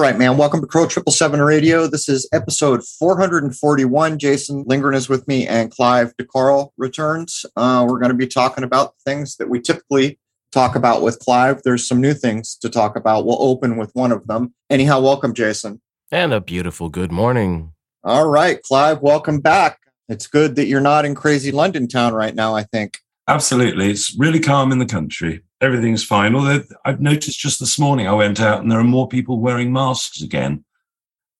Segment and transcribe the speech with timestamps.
[0.00, 0.06] of.
[0.06, 0.38] All right, man.
[0.38, 1.86] Welcome to Crow Triple Seven Radio.
[1.86, 4.18] This is episode 441.
[4.18, 7.44] Jason Lindgren is with me, and Clive de Carle returns.
[7.54, 10.18] Uh, we're going to be talking about things that we typically
[10.52, 11.62] talk about with Clive.
[11.64, 13.26] There's some new things to talk about.
[13.26, 14.54] We'll open with one of them.
[14.70, 15.82] Anyhow, welcome, Jason.
[16.10, 17.74] And a beautiful good morning.
[18.02, 19.80] All right, Clive, welcome back.
[20.08, 23.00] It's good that you're not in crazy London town right now, I think.
[23.28, 23.90] Absolutely.
[23.90, 25.42] It's really calm in the country.
[25.60, 26.34] Everything's fine.
[26.34, 29.72] Although I've noticed just this morning I went out and there are more people wearing
[29.72, 30.64] masks again,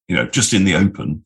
[0.09, 1.25] you know, just in the open.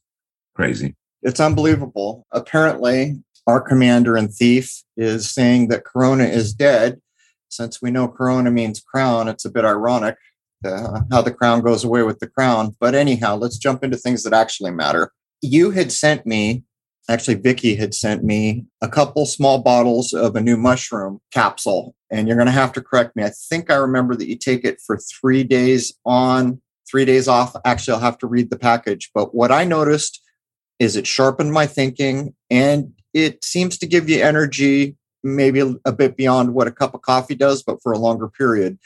[0.55, 0.95] Crazy.
[1.23, 2.27] It's unbelievable.
[2.31, 7.01] Apparently, our commander and thief is saying that Corona is dead.
[7.49, 10.17] Since we know Corona means crown, it's a bit ironic
[10.65, 12.75] uh, how the crown goes away with the crown.
[12.81, 15.13] But anyhow, let's jump into things that actually matter.
[15.41, 16.65] You had sent me
[17.09, 22.27] actually Vicky had sent me a couple small bottles of a new mushroom capsule and
[22.27, 23.25] you're going to have to correct me.
[23.25, 26.61] I think I remember that you take it for 3 days on,
[26.91, 27.55] 3 days off.
[27.65, 30.21] Actually, I'll have to read the package, but what I noticed
[30.79, 35.93] is it sharpened my thinking and it seems to give you energy maybe a, a
[35.93, 38.79] bit beyond what a cup of coffee does but for a longer period.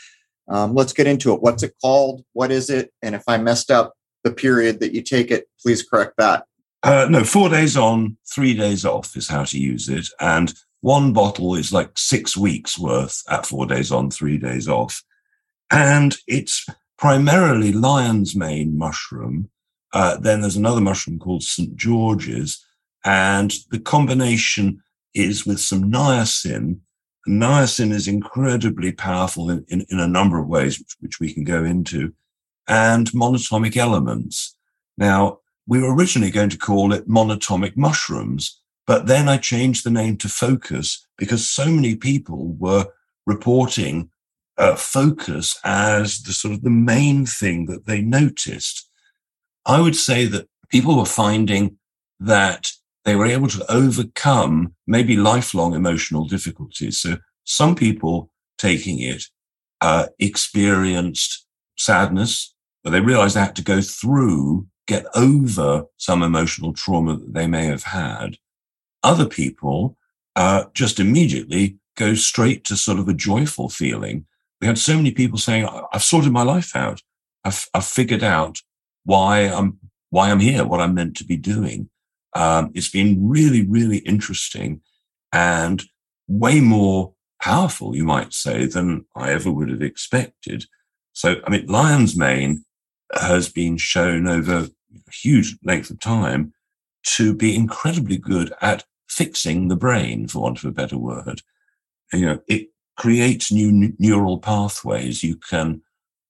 [0.48, 1.42] Um, let's get into it.
[1.42, 2.24] What's it called?
[2.32, 2.92] What is it?
[3.02, 6.46] And if I messed up the period that you take it, please correct that.
[6.82, 10.06] Uh, no, four days on, three days off is how to use it.
[10.20, 15.02] And one bottle is like six weeks worth at four days on, three days off.
[15.70, 19.50] And it's primarily lion's mane mushroom.
[19.92, 21.74] Uh, then there's another mushroom called St.
[21.76, 22.64] George's.
[23.04, 24.82] And the combination
[25.14, 26.78] is with some niacin.
[27.28, 31.44] Niacin is incredibly powerful in, in, in a number of ways, which, which we can
[31.44, 32.12] go into,
[32.68, 34.56] and monatomic elements.
[34.96, 39.90] Now, we were originally going to call it monatomic mushrooms, but then I changed the
[39.90, 42.86] name to focus because so many people were
[43.26, 44.10] reporting
[44.56, 48.88] uh, focus as the sort of the main thing that they noticed.
[49.66, 51.76] I would say that people were finding
[52.18, 52.72] that
[53.04, 56.98] they were able to overcome maybe lifelong emotional difficulties.
[56.98, 59.24] So some people taking it
[59.82, 61.46] uh, experienced
[61.76, 67.34] sadness, but they realized they had to go through get over some emotional trauma that
[67.34, 68.38] they may have had.
[69.04, 69.96] Other people
[70.34, 74.26] uh, just immediately go straight to sort of a joyful feeling.
[74.60, 77.02] We had so many people saying, "I've sorted my life out.
[77.44, 78.58] I've, I've figured out
[79.04, 79.78] why I'm
[80.10, 81.90] why I'm here, what I'm meant to be doing."
[82.34, 84.80] Um, it's been really, really interesting
[85.32, 85.82] and
[86.26, 90.64] way more powerful, you might say, than I ever would have expected.
[91.12, 92.64] So, I mean, lion's mane
[93.12, 94.68] has been shown over
[95.10, 96.52] huge length of time
[97.16, 101.42] to be incredibly good at fixing the brain, for want of a better word.
[102.12, 105.22] You know, it creates new neural pathways.
[105.22, 105.82] You can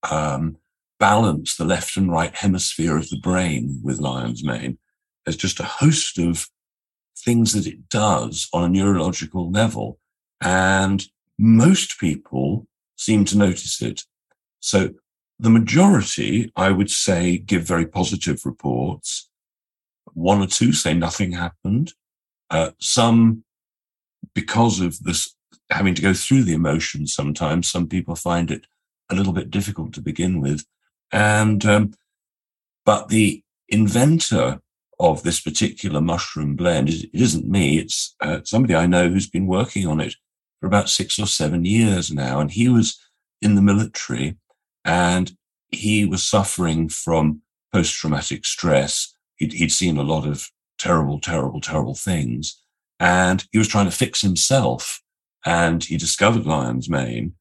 [0.09, 0.57] um,
[0.99, 4.79] balance the left and right hemisphere of the brain with lion's mane.
[5.25, 6.49] There's just a host of
[7.17, 9.99] things that it does on a neurological level.
[10.41, 11.05] And
[11.39, 14.03] most people seem to notice it.
[14.61, 14.91] So
[15.39, 19.29] the majority, I would say, give very positive reports.
[20.13, 21.93] One or two say nothing happened.
[22.51, 23.45] Uh, some,
[24.35, 25.35] because of this,
[25.71, 28.67] having to go through the emotions sometimes, some people find it
[29.11, 30.65] a little bit difficult to begin with.
[31.13, 31.93] And, um,
[32.85, 34.61] but the inventor
[34.99, 39.47] of this particular mushroom blend, it isn't me, it's uh, somebody I know who's been
[39.47, 40.15] working on it
[40.61, 42.41] for about six or seven years now.
[42.41, 42.99] And he was
[43.41, 44.37] in the military
[44.85, 45.33] and
[45.71, 47.43] he was suffering from
[47.73, 49.15] post traumatic stress.
[49.37, 50.49] He'd, he'd seen a lot of
[50.79, 52.61] terrible, terrible, terrible things.
[53.01, 55.03] And he was trying to fix himself.
[55.45, 57.35] And he discovered lion's mane.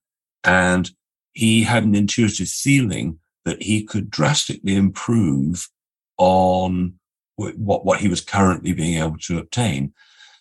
[0.44, 0.92] And
[1.34, 5.70] he had an intuitive feeling that he could drastically improve
[6.18, 6.94] on
[7.36, 9.94] what, what he was currently being able to obtain.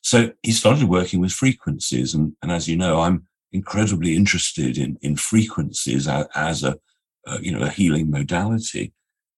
[0.02, 2.14] So he started working with frequencies.
[2.14, 6.78] And, and as you know, I'm incredibly interested in, in frequencies as, a,
[7.26, 8.92] uh, you know, a healing modality.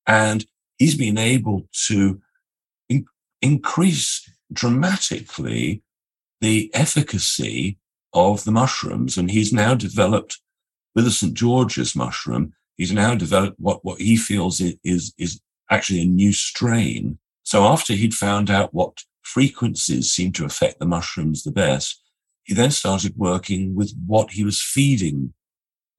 [0.06, 0.44] And
[0.78, 2.20] he's been able to
[2.88, 3.06] in-
[3.42, 5.82] increase dramatically
[6.40, 7.78] the efficacy
[8.12, 9.16] of the mushrooms.
[9.16, 10.40] And he's now developed
[10.94, 11.34] with the St.
[11.34, 15.40] George's mushroom, he's now developed what, what he feels is, is
[15.70, 17.18] actually a new strain.
[17.44, 22.02] So after he'd found out what frequencies seem to affect the mushrooms the best,
[22.48, 25.34] he then started working with what he was feeding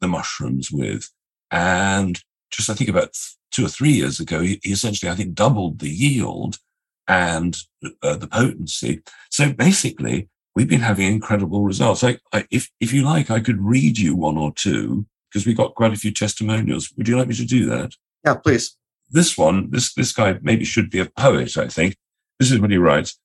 [0.01, 1.09] the mushrooms with.
[1.51, 2.19] And
[2.49, 3.15] just, I think about
[3.51, 6.57] two or three years ago, he, essentially, I think, doubled the yield
[7.07, 7.55] and
[8.01, 9.03] uh, the potency.
[9.29, 12.03] So basically, we've been having incredible results.
[12.03, 15.53] I, I, if, if you like, I could read you one or two because we
[15.53, 16.91] got quite a few testimonials.
[16.97, 17.93] Would you like me to do that?
[18.25, 18.75] Yeah, please.
[19.11, 21.57] This one, this this guy maybe should be a poet.
[21.57, 21.95] I think
[22.39, 23.19] this is what he writes.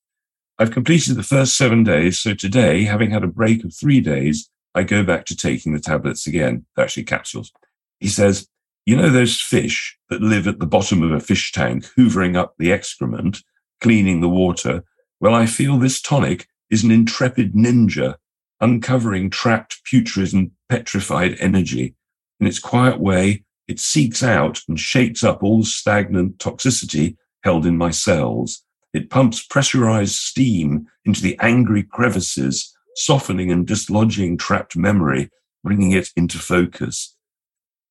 [0.59, 4.49] I've completed the first seven days, so today, having had a break of three days,
[4.75, 6.67] I go back to taking the tablets again.
[6.79, 7.53] Actually capsules.
[8.01, 8.49] He says,
[8.87, 12.55] you know those fish that live at the bottom of a fish tank, hoovering up
[12.59, 13.43] the excrement,
[13.81, 14.85] cleaning the water?
[15.21, 18.17] Well, I feel this tonic is an intrepid ninja
[18.61, 21.95] uncovering trapped, putrid, and petrified energy.
[22.41, 27.67] In its quiet way, it seeks out and shakes up all the stagnant toxicity held
[27.67, 28.64] in my cells.
[28.95, 35.31] It pumps pressurized steam into the angry crevices, softening and dislodging trapped memory,
[35.65, 37.17] bringing it into focus.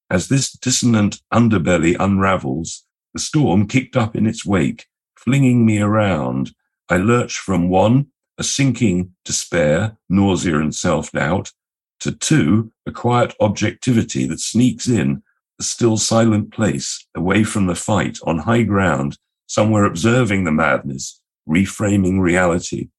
[0.09, 4.85] As this dissonant underbelly unravels, the storm kicked up in its wake,
[5.17, 6.55] flinging me around.
[6.89, 8.07] I lurch from one,
[8.37, 11.51] a sinking despair, nausea, and self doubt,
[11.99, 15.21] to two, a quiet objectivity that sneaks in,
[15.59, 19.17] a still silent place, away from the fight, on high ground,
[19.47, 22.89] somewhere observing the madness, reframing reality.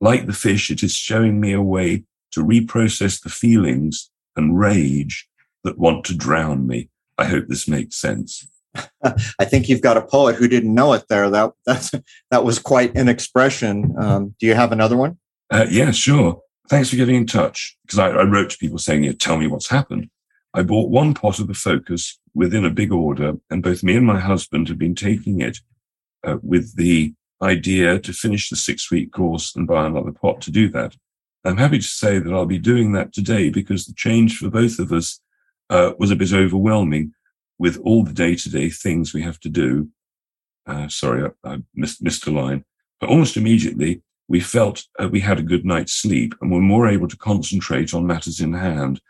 [0.00, 5.28] Like the fish, it is showing me a way to reprocess the feelings and rage
[5.62, 6.90] that want to drown me.
[7.16, 8.46] I hope this makes sense.
[9.04, 11.30] I think you've got a poet who didn't know it there.
[11.30, 11.92] That that's
[12.30, 13.94] that was quite an expression.
[13.98, 15.18] Um, do you have another one?
[15.50, 16.40] Uh, yeah, sure.
[16.68, 19.46] Thanks for getting in touch because I, I, wrote to people saying, yeah, "Tell me
[19.46, 20.08] what's happened."
[20.54, 24.06] I bought one pot of the Focus within a big order, and both me and
[24.06, 25.58] my husband have been taking it
[26.24, 30.68] uh, with the idea to finish the six-week course and buy another pot to do
[30.70, 30.96] that.
[31.44, 34.78] I'm happy to say that I'll be doing that today because the change for both
[34.78, 35.20] of us
[35.68, 37.12] uh, was a bit overwhelming
[37.58, 39.88] with all the day to day things we have to do.
[40.66, 42.64] Uh, sorry, I, I missed, missed, a line.
[43.00, 46.88] But almost immediately, we felt uh, we had a good night's sleep and were more
[46.88, 49.00] able to concentrate on matters in hand.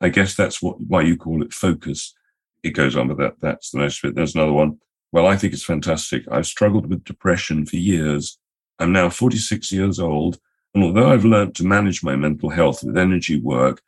[0.00, 2.14] I guess that's what why you call it focus.
[2.62, 4.14] It goes on, but that that's the most of it.
[4.14, 4.78] There's another one.
[5.10, 6.24] Well, I think it's fantastic.
[6.30, 8.38] I've struggled with depression for years.
[8.78, 10.38] I'm now 46 years old,
[10.74, 13.80] and although I've learned to manage my mental health with energy work,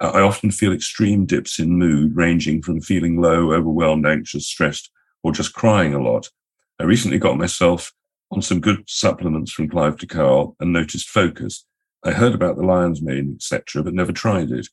[0.00, 4.90] uh, I often feel extreme dips in mood, ranging from feeling low, overwhelmed, anxious, stressed,
[5.22, 6.30] or just crying a lot.
[6.78, 7.92] I recently got myself
[8.30, 11.66] on some good supplements from Clive de Carle and noticed focus.
[12.04, 14.68] I heard about the lion's mane, etc., but never tried it.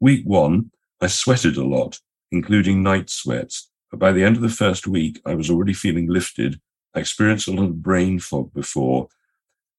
[0.00, 0.70] Week one,
[1.00, 2.00] I sweated a lot,
[2.30, 3.68] including night sweats.
[3.92, 6.58] But by the end of the first week, I was already feeling lifted.
[6.94, 9.08] I experienced a lot of brain fog before.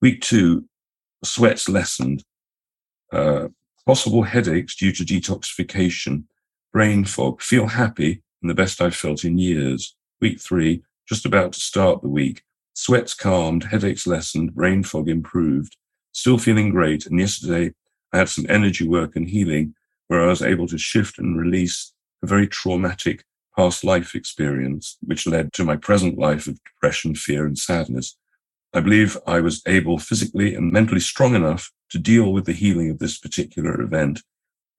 [0.01, 0.65] Week two,
[1.23, 2.23] sweats lessened.
[3.11, 3.47] Uh,
[3.87, 6.25] possible headaches due to detoxification,
[6.71, 9.95] brain fog, feel happy and the best I've felt in years.
[10.21, 12.43] Week three, just about to start the week.
[12.75, 15.75] Sweats calmed, headaches lessened, brain fog improved.
[16.11, 17.07] Still feeling great.
[17.07, 17.73] And yesterday
[18.11, 19.73] I had some energy work and healing
[20.07, 25.27] where I was able to shift and release a very traumatic past life experience, which
[25.27, 28.17] led to my present life of depression, fear, and sadness.
[28.73, 32.89] I believe I was able physically and mentally strong enough to deal with the healing
[32.89, 34.21] of this particular event.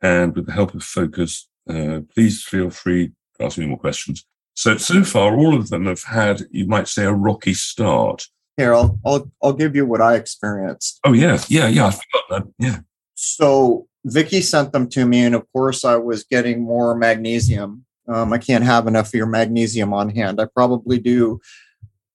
[0.02, 4.26] And with the help of focus, uh, please feel free to ask me more questions.
[4.54, 8.26] So, so far, all of them have had, you might say, a rocky start.
[8.56, 11.00] Here, I'll, I'll, I'll give you what I experienced.
[11.04, 11.38] Oh, yeah.
[11.48, 11.68] Yeah.
[11.68, 11.86] Yeah.
[11.86, 12.42] I forgot that.
[12.58, 12.78] Yeah.
[13.14, 15.24] So, Vicky sent them to me.
[15.24, 17.83] And of course, I was getting more magnesium.
[18.08, 20.40] Um, I can't have enough of your magnesium on hand.
[20.40, 21.40] I probably do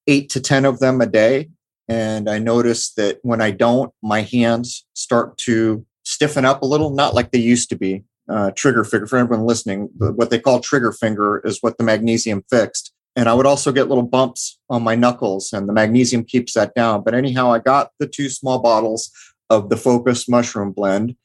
[0.07, 1.49] eight to 10 of them a day.
[1.87, 6.91] And I notice that when I don't, my hands start to stiffen up a little,
[6.91, 8.03] not like they used to be.
[8.29, 12.43] Uh, trigger finger, for everyone listening, what they call trigger finger is what the magnesium
[12.47, 12.93] fixed.
[13.15, 16.75] And I would also get little bumps on my knuckles, and the magnesium keeps that
[16.75, 17.03] down.
[17.03, 19.11] But anyhow, I got the two small bottles
[19.49, 21.15] of the Focus Mushroom Blend.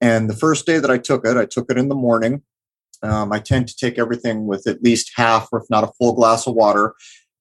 [0.00, 2.42] And the first day that I took it, I took it in the morning.
[3.02, 6.14] Um, I tend to take everything with at least half, or if not a full
[6.14, 6.94] glass of water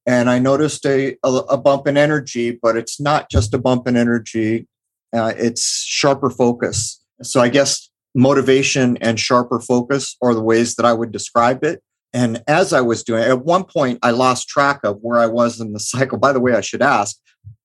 [0.08, 3.90] and I noticed a, a, a, bump in energy, but it's not just a bump
[3.90, 4.66] in energy,
[5.14, 7.04] uh, it's sharper focus.
[7.22, 11.84] So I guess motivation and sharper focus are the ways that I would describe it.
[12.14, 15.60] And as I was doing at one point, I lost track of where I was
[15.60, 16.18] in the cycle.
[16.18, 17.18] By the way, I should ask,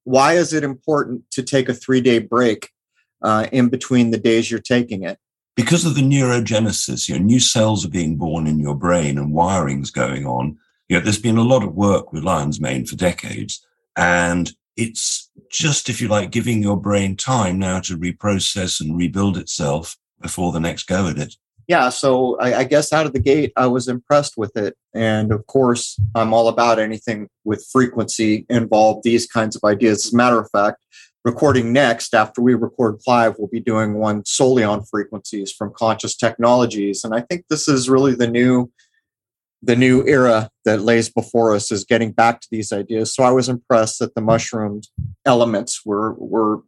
[0.02, 2.68] why is it important to take a three day break
[3.22, 5.16] uh, in between the days you're taking it?
[5.54, 9.32] Because of the neurogenesis, your know, new cells are being born in your brain and
[9.32, 10.58] wiring's going on
[10.92, 13.66] you know, there's been a lot of work with lion's mane for decades,
[13.96, 19.38] and it's just, if you like, giving your brain time now to reprocess and rebuild
[19.38, 21.34] itself before the next go at it.
[21.66, 24.76] Yeah, so I, I guess out of the gate, I was impressed with it.
[24.94, 30.04] And of course, I'm all about anything with frequency involved, these kinds of ideas.
[30.04, 30.84] As a matter of fact,
[31.24, 36.16] recording next, after we record Clive, we'll be doing one solely on frequencies from Conscious
[36.16, 37.04] Technologies.
[37.04, 38.70] And I think this is really the new
[39.64, 43.14] the new era that lays before us is getting back to these ideas.
[43.14, 44.88] So I was impressed that the mushroomed
[45.24, 46.62] elements were were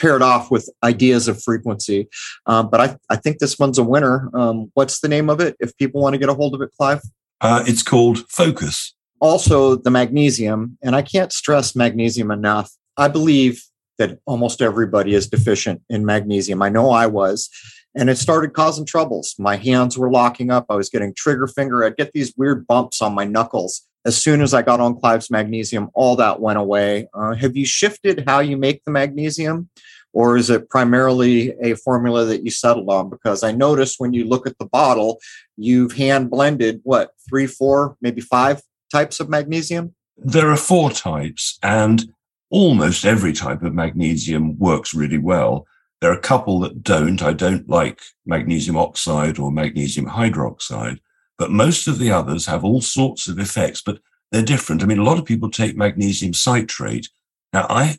[0.00, 2.08] paired off with ideas of frequency.
[2.46, 4.28] Um, but I, I think this one's a winner.
[4.34, 5.56] Um, what's the name of it?
[5.60, 7.00] If people want to get a hold of it, Clive?
[7.40, 8.94] Uh, it's called Focus.
[9.20, 12.72] Also, the magnesium, and I can't stress magnesium enough.
[12.96, 13.62] I believe
[13.98, 16.62] that almost everybody is deficient in magnesium.
[16.62, 17.50] I know I was.
[17.94, 19.34] And it started causing troubles.
[19.38, 20.66] My hands were locking up.
[20.70, 21.84] I was getting trigger finger.
[21.84, 23.82] I'd get these weird bumps on my knuckles.
[24.04, 27.08] As soon as I got on Clive's magnesium, all that went away.
[27.14, 29.68] Uh, have you shifted how you make the magnesium?
[30.14, 33.08] Or is it primarily a formula that you settled on?
[33.08, 35.18] Because I noticed when you look at the bottle,
[35.56, 39.94] you've hand blended what, three, four, maybe five types of magnesium?
[40.18, 42.12] There are four types, and
[42.52, 45.66] almost every type of magnesium works really well.
[46.00, 47.22] There are a couple that don't.
[47.22, 50.98] I don't like magnesium oxide or magnesium hydroxide,
[51.38, 53.98] but most of the others have all sorts of effects, but
[54.30, 54.82] they're different.
[54.82, 57.08] I mean, a lot of people take magnesium citrate.
[57.54, 57.96] Now, I,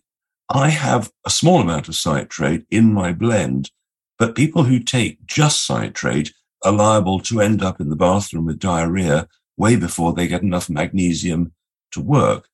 [0.49, 3.71] I have a small amount of citrate in my blend,
[4.19, 6.31] but people who take just citrate
[6.63, 10.69] are liable to end up in the bathroom with diarrhea way before they get enough
[10.69, 11.53] magnesium
[11.91, 12.49] to work.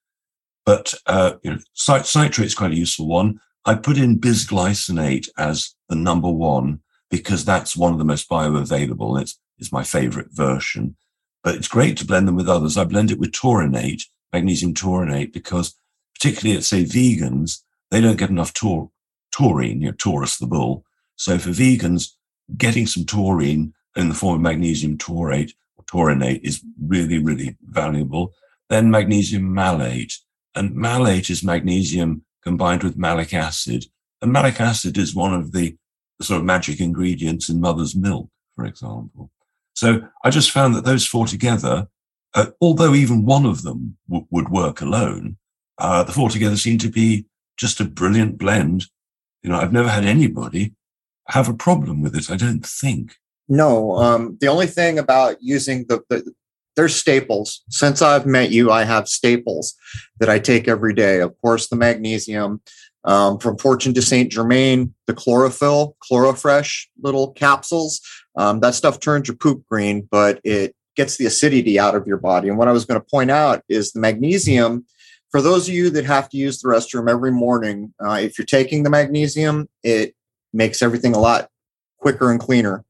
[0.69, 3.39] But uh, you know, citrate is quite a useful one.
[3.65, 9.19] I put in bisglycinate as the number one because that's one of the most bioavailable.
[9.19, 10.95] It's, it's my favorite version,
[11.43, 12.77] but it's great to blend them with others.
[12.77, 15.73] I blend it with taurinate, magnesium taurinate, because
[16.13, 18.91] particularly at say vegans, they don't get enough taur-
[19.31, 20.85] taurine, you know, Taurus the bull.
[21.15, 22.11] So for vegans,
[22.57, 28.35] getting some taurine in the form of magnesium taurate or taurinate is really, really valuable.
[28.69, 30.19] Then magnesium malate.
[30.55, 33.85] And malate is magnesium combined with malic acid.
[34.21, 35.75] And malic acid is one of the,
[36.21, 39.31] sort of magic ingredients in mother's milk, for example.
[39.73, 41.87] So I just found that those four together,
[42.33, 45.37] uh, although even one of them w- would work alone,
[45.77, 47.25] uh, the four together seem to be
[47.55, 48.87] just a brilliant blend.
[49.43, 50.73] You know, I've never had anybody
[51.29, 52.29] have a problem with it.
[52.29, 53.15] I don't think.
[53.47, 56.33] No, um, the only thing about using the, the
[56.75, 57.63] there's staples.
[57.69, 59.75] Since I've met you, I have staples
[60.19, 61.19] that I take every day.
[61.19, 62.61] Of course, the magnesium
[63.03, 68.01] um, from Fortune to Saint Germain, the chlorophyll, Chlorofresh little capsules.
[68.35, 72.17] Um, that stuff turns your poop green, but it gets the acidity out of your
[72.17, 72.49] body.
[72.49, 74.85] And what I was going to point out is the magnesium.
[75.31, 78.45] For those of you that have to use the restroom every morning, uh, if you're
[78.45, 80.15] taking the magnesium, it
[80.51, 81.49] makes everything a lot
[81.99, 82.83] quicker and cleaner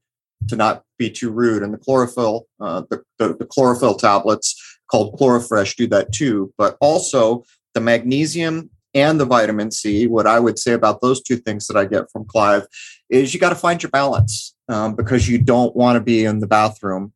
[0.48, 1.64] to not be too rude.
[1.64, 6.52] And the chlorophyll, uh, the, the, the chlorophyll tablets called Chlorofresh do that too.
[6.56, 11.36] But also the magnesium and the vitamin C, what I would say about those two
[11.36, 12.66] things that I get from Clive
[13.08, 16.40] is you got to find your balance um, because you don't want to be in
[16.40, 17.12] the bathroom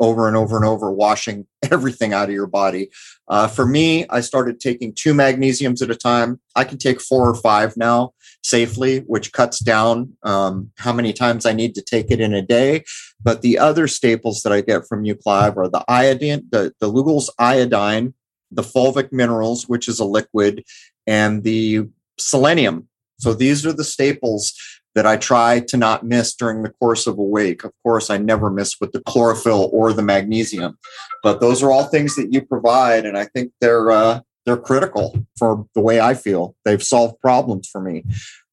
[0.00, 2.90] over and over and over, washing everything out of your body.
[3.28, 6.40] Uh, for me, I started taking two magnesiums at a time.
[6.56, 11.44] I can take four or five now safely, which cuts down um, how many times
[11.44, 12.84] I need to take it in a day.
[13.22, 16.90] But the other staples that I get from you, Clive, are the iodine, the, the
[16.90, 18.14] Lugol's iodine,
[18.50, 20.64] the fulvic minerals, which is a liquid,
[21.06, 21.86] and the
[22.18, 22.88] selenium.
[23.18, 24.54] So these are the staples
[24.94, 27.64] that I try to not miss during the course of a week.
[27.64, 30.78] Of course, I never miss with the chlorophyll or the magnesium,
[31.22, 35.26] but those are all things that you provide, and I think they're uh, they're critical
[35.38, 36.56] for the way I feel.
[36.64, 38.04] They've solved problems for me.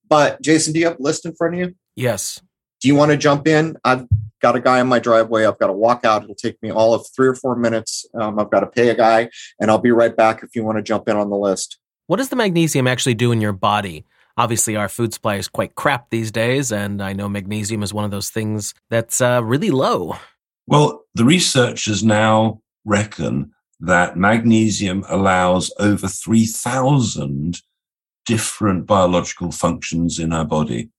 [0.08, 1.76] But Jason, do you have a list in front of you?
[1.96, 2.42] Yes.
[2.82, 3.76] Do you want to jump in?
[3.84, 4.06] I've
[4.42, 5.46] got a guy in my driveway.
[5.46, 6.24] I've got to walk out.
[6.24, 8.06] It'll take me all of three or four minutes.
[8.14, 9.30] Um, I've got to pay a guy,
[9.60, 11.80] and I'll be right back if you want to jump in on the list.
[12.06, 14.06] What does the magnesium actually do in your body?
[14.38, 18.06] Obviously, our food supply is quite crap these days, and I know magnesium is one
[18.06, 20.16] of those things that's uh, really low.
[20.68, 27.62] Well, the researchers now reckon that magnesium allows over 3,000
[28.28, 30.90] different biological functions in our body.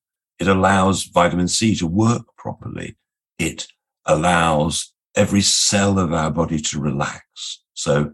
[0.40, 2.96] It allows vitamin C to work properly.
[3.38, 3.68] It
[4.06, 7.62] allows every cell of our body to relax.
[7.74, 8.12] So,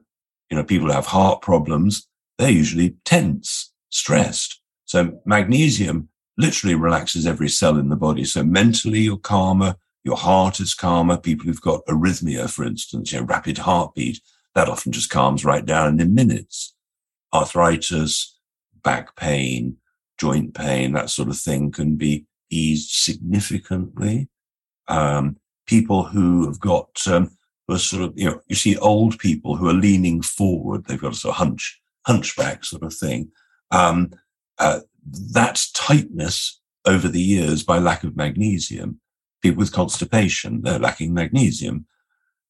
[0.50, 2.06] you know, people who have heart problems,
[2.38, 4.60] they're usually tense, stressed.
[4.84, 8.24] So magnesium literally relaxes every cell in the body.
[8.24, 9.76] So mentally, you're calmer.
[10.04, 11.16] Your heart is calmer.
[11.16, 14.20] People who've got arrhythmia, for instance, you know, rapid heartbeat,
[14.54, 16.74] that often just calms right down in minutes.
[17.32, 18.38] Arthritis,
[18.82, 19.76] back pain,
[20.18, 24.28] joint pain, that sort of thing can be eased significantly.
[24.88, 25.36] Um,
[25.66, 27.30] people who have got, um,
[27.66, 30.84] who are sort of, you know, you see old people who are leaning forward.
[30.84, 33.30] They've got a sort of hunch, hunchback sort of thing.
[33.70, 34.10] Um,
[34.58, 34.80] uh,
[35.32, 39.00] that tightness over the years by lack of magnesium,
[39.42, 41.86] people with constipation, they're lacking magnesium.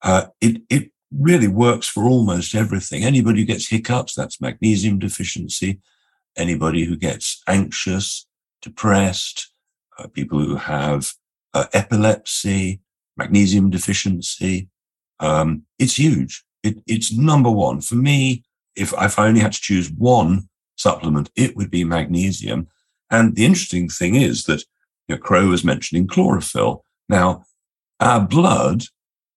[0.03, 3.05] Uh, it, it really works for almost everything.
[3.05, 5.81] Anybody who gets hiccups, that's magnesium deficiency.
[6.37, 8.27] Anybody who gets anxious,
[8.61, 9.53] depressed,
[9.99, 11.13] uh, people who have
[11.53, 12.81] uh, epilepsy,
[13.17, 14.69] magnesium deficiency.
[15.21, 16.45] Um, it's huge.
[16.63, 18.45] It, it's number one for me.
[18.75, 22.69] If, if I only had to choose one supplement, it would be magnesium.
[23.11, 24.65] And the interesting thing is that
[25.09, 26.85] you know, Crow was mentioning chlorophyll.
[27.09, 27.45] Now,
[28.01, 28.85] our blood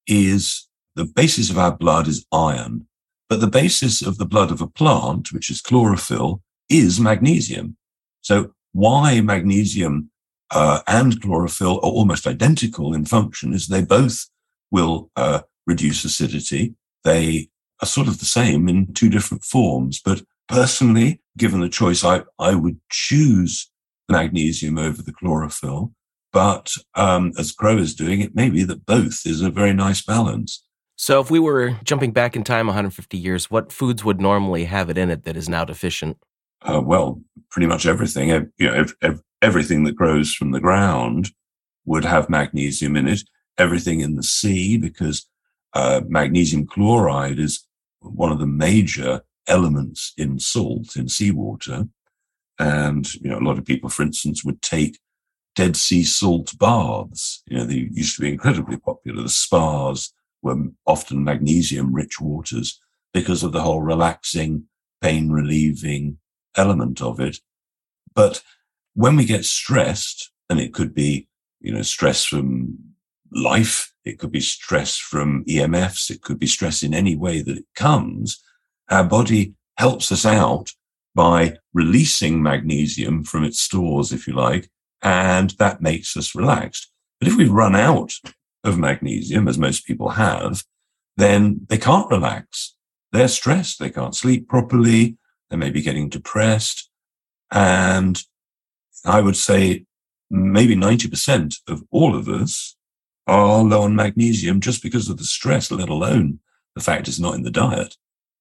[0.08, 2.88] is the basis of our blood is iron,
[3.30, 7.78] but the basis of the blood of a plant, which is chlorophyll, is magnesium.
[8.22, 10.12] So why magnesium
[10.52, 14.28] uh, and chlorophyll are almost identical in function is they both
[14.72, 16.76] will uh, reduce acidity.
[17.04, 17.50] They
[17.82, 20.02] are sort of the same in two different forms.
[20.04, 23.70] But personally, given the choice, I, I would choose
[24.10, 25.94] magnesium over the chlorophyll.
[26.34, 30.04] But um, as Crow is doing, it may be that both is a very nice
[30.04, 30.64] balance.
[30.96, 34.90] So, if we were jumping back in time 150 years, what foods would normally have
[34.90, 36.18] it in it that is now deficient?
[36.62, 37.22] Uh, well,
[37.52, 38.30] pretty much everything.
[38.58, 38.86] You know,
[39.42, 41.32] everything that grows from the ground
[41.86, 43.22] would have magnesium in it.
[43.58, 45.28] Everything in the sea, because
[45.74, 47.66] uh, magnesium chloride is
[48.00, 51.88] one of the major elements in salt in seawater.
[52.60, 55.00] And, you know, a lot of people, for instance, would take
[55.56, 57.44] Dead Sea salt baths.
[57.48, 59.24] You know, they used to be incredibly popular.
[59.24, 62.80] The spas were often magnesium rich waters
[63.14, 64.66] because of the whole relaxing,
[65.02, 66.18] pain relieving
[66.56, 67.38] element of it.
[68.14, 68.44] But
[68.94, 71.28] when we get stressed, and it could be,
[71.60, 72.78] you know, stress from
[73.32, 77.58] life, it could be stress from EMFs, it could be stress in any way that
[77.58, 78.42] it comes,
[78.90, 80.72] our body helps us out
[81.16, 84.70] by releasing magnesium from its stores, if you like,
[85.02, 86.92] and that makes us relaxed.
[87.20, 88.14] But if we run out
[88.64, 90.64] of magnesium, as most people have,
[91.16, 92.76] then they can't relax.
[93.12, 93.80] They're stressed.
[93.80, 95.18] They can't sleep properly.
[95.50, 96.90] They may be getting depressed.
[97.52, 98.22] And
[99.06, 99.86] I would say
[100.30, 102.76] maybe 90% of all of us
[103.26, 106.40] are low on magnesium just because of the stress, let alone
[106.76, 107.96] the fact it's not in the diet.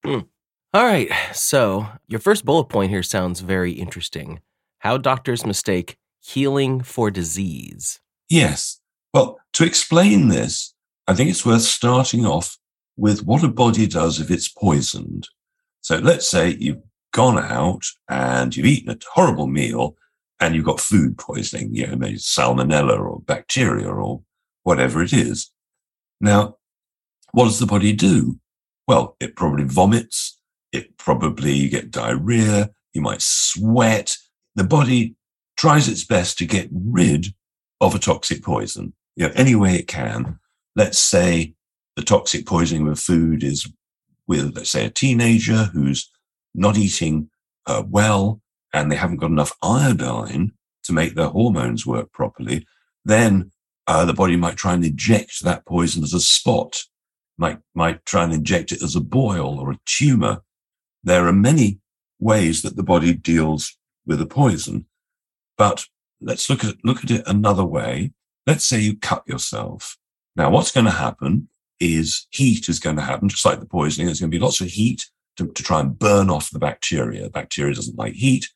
[0.05, 0.27] Mm.
[0.75, 1.11] All right.
[1.33, 4.41] So, your first bullet point here sounds very interesting.
[4.81, 8.01] How doctors mistake healing for disease.
[8.29, 8.81] Yes.
[9.15, 10.75] Well, to explain this,
[11.07, 12.59] I think it's worth starting off
[12.97, 15.29] with what a body does if it's poisoned.
[15.81, 19.97] So, let's say you've gone out and you've eaten a horrible meal
[20.41, 24.21] and you've got food poisoning, you know, maybe salmonella or bacteria or
[24.65, 25.51] whatever it is.
[26.21, 26.57] Now,
[27.33, 28.39] what does the body do?
[28.87, 30.36] Well, it probably vomits.
[30.77, 32.71] It probably you get diarrhea.
[32.93, 34.17] You might sweat.
[34.55, 35.17] The body
[35.57, 37.27] tries its best to get rid
[37.81, 40.39] of a toxic poison, you know, any way it can.
[40.75, 41.55] Let's say
[41.97, 43.71] the toxic poisoning of food is
[44.27, 46.11] with, let's say, a teenager who's
[46.55, 47.31] not eating
[47.67, 48.41] uh, well
[48.73, 50.53] and they haven't got enough iodine
[50.85, 52.67] to make their hormones work properly,
[53.05, 53.51] then
[53.87, 56.83] uh, the body might try and inject that poison as a spot,
[57.39, 60.43] might, might try and inject it as a boil or a tumor.
[61.07, 61.79] There are many
[62.19, 64.87] ways that the body deals with a poison.
[65.57, 65.87] But
[66.21, 68.13] let's look at, look at it another way.
[68.45, 69.97] Let's say you cut yourself.
[70.35, 74.07] Now, what's going to happen is heat is going to happen, just like the poisoning.
[74.07, 77.31] There's going to be lots of heat to, to try and burn off the bacteria.
[77.31, 78.49] Bacteria doesn't like heat.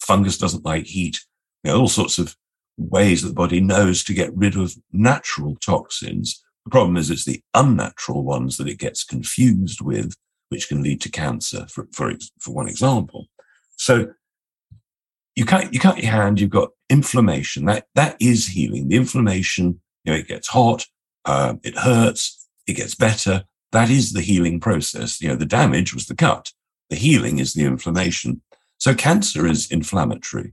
[0.00, 1.20] Fungus doesn't like heat.
[1.62, 2.36] You know, all sorts of
[2.76, 6.42] ways that the body knows to get rid of natural toxins.
[6.64, 10.14] The problem is it's the unnatural ones that it gets confused with,
[10.52, 13.26] which can lead to cancer, for, for, for one example.
[13.76, 14.12] So
[15.34, 17.64] you cut, you cut your hand, you've got inflammation.
[17.64, 18.88] That, that is healing.
[18.88, 20.86] The inflammation, you know, it gets hot,
[21.24, 23.44] uh, it hurts, it gets better.
[23.72, 25.20] That is the healing process.
[25.22, 26.52] You know, the damage was the cut.
[26.90, 28.42] The healing is the inflammation.
[28.76, 30.52] So cancer is inflammatory.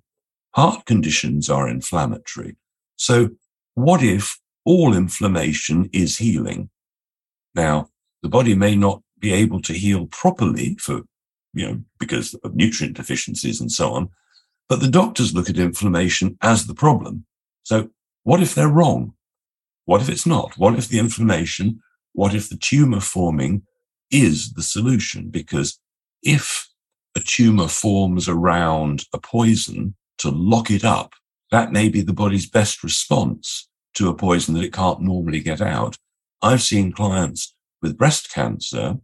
[0.55, 2.55] Heart conditions are inflammatory.
[2.95, 3.31] So
[3.75, 6.69] what if all inflammation is healing?
[7.53, 7.89] Now,
[8.23, 11.01] the body may not be able to heal properly for,
[11.53, 14.09] you know, because of nutrient deficiencies and so on,
[14.67, 17.25] but the doctors look at inflammation as the problem.
[17.63, 17.89] So
[18.23, 19.13] what if they're wrong?
[19.85, 20.57] What if it's not?
[20.57, 21.81] What if the inflammation,
[22.13, 23.63] what if the tumor forming
[24.11, 25.29] is the solution?
[25.29, 25.79] Because
[26.21, 26.69] if
[27.15, 31.13] a tumor forms around a poison to lock it up,
[31.51, 35.61] that may be the body's best response to a poison that it can't normally get
[35.61, 35.97] out.
[36.41, 38.95] I've seen clients with breast cancer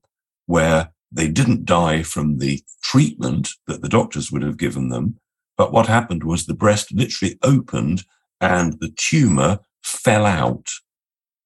[0.46, 5.18] where they didn't die from the treatment that the doctors would have given them,
[5.58, 8.04] But what happened was the breast literally opened
[8.42, 10.70] and the tumor fell out.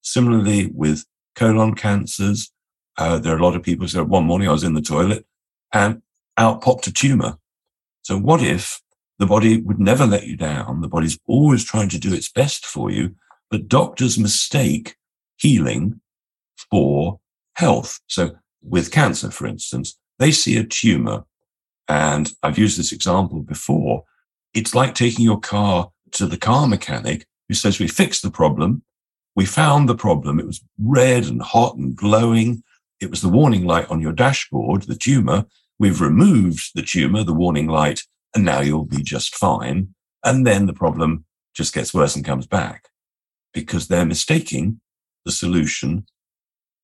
[0.02, 2.52] Similarly with colon cancers,
[2.98, 4.82] uh, there are a lot of people who said one morning I was in the
[4.82, 5.26] toilet
[5.72, 6.02] and
[6.38, 7.38] out popped a tumor.
[8.02, 8.82] So what if
[9.20, 10.82] the body would never let you down?
[10.82, 13.15] The body's always trying to do its best for you,
[13.52, 14.96] but doctors mistake
[15.38, 16.02] healing
[16.72, 17.19] for
[17.56, 18.00] health.
[18.08, 21.26] So with cancer, for instance, they see a tumor.
[21.88, 24.04] And I've used this example before.
[24.54, 28.84] It's like taking your car to the car mechanic who says, we fixed the problem.
[29.36, 30.39] We found the problem.
[30.39, 32.63] It was red and hot and glowing.
[33.00, 35.45] It was the warning light on your dashboard, the tumor.
[35.80, 38.02] We've removed the tumor, the warning light,
[38.36, 39.93] and now you'll be just fine.
[40.24, 42.89] And then the problem just gets worse and comes back
[43.54, 44.82] because they're mistaking
[45.26, 46.06] the solution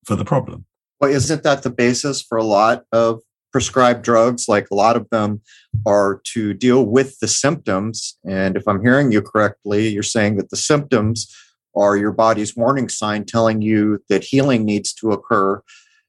[0.06, 0.66] for the problem.
[1.00, 4.48] Well, isn't that the basis for a lot of prescribed drugs?
[4.48, 5.42] Like a lot of them
[5.86, 8.18] are to deal with the symptoms.
[8.26, 11.34] And if I'm hearing you correctly, you're saying that the symptoms
[11.76, 15.62] are your body's warning sign telling you that healing needs to occur.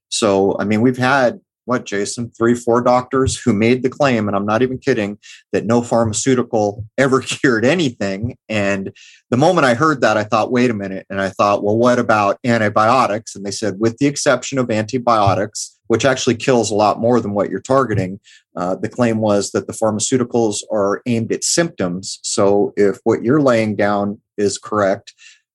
[0.09, 4.37] So, I mean, we've had what, Jason, three, four doctors who made the claim, and
[4.37, 5.17] I'm not even kidding,
[5.51, 8.37] that no pharmaceutical ever cured anything.
[8.47, 8.91] And
[9.29, 11.05] the moment I heard that, I thought, wait a minute.
[11.09, 13.35] And I thought, well, what about antibiotics?
[13.35, 17.33] And they said, with the exception of antibiotics, which actually kills a lot more than
[17.33, 18.19] what you're targeting,
[18.55, 22.19] uh, the claim was that the pharmaceuticals are aimed at symptoms.
[22.23, 25.13] So if what you're laying down is correct,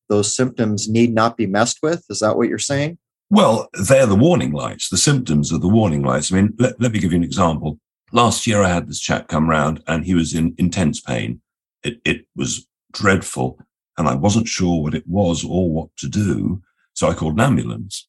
[0.08, 2.04] those symptoms need not be messed with.
[2.10, 2.98] Is that what you're saying?
[3.32, 4.90] Well, they're the warning lights.
[4.90, 6.30] The symptoms are the warning lights.
[6.30, 7.78] I mean, let, let me give you an example.
[8.12, 11.40] Last year, I had this chap come round and he was in intense pain.
[11.82, 13.58] It, it was dreadful
[13.96, 16.60] and I wasn't sure what it was or what to do.
[16.92, 18.06] So I called an ambulance.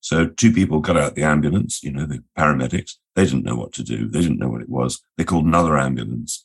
[0.00, 2.96] So two people got out the ambulance, you know, the paramedics.
[3.14, 4.06] They didn't know what to do.
[4.06, 5.00] They didn't know what it was.
[5.16, 6.44] They called another ambulance.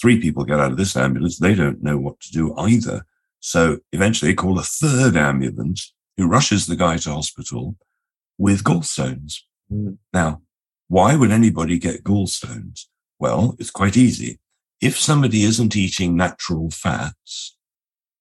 [0.00, 1.38] Three people get out of this ambulance.
[1.38, 3.06] They don't know what to do either.
[3.38, 7.76] So eventually they call a third ambulance who rushes the guy to hospital
[8.36, 9.36] with gallstones.
[9.72, 9.96] Mm.
[10.12, 10.42] Now,
[10.88, 12.86] why would anybody get gallstones?
[13.18, 14.40] Well, it's quite easy.
[14.80, 17.56] If somebody isn't eating natural fats,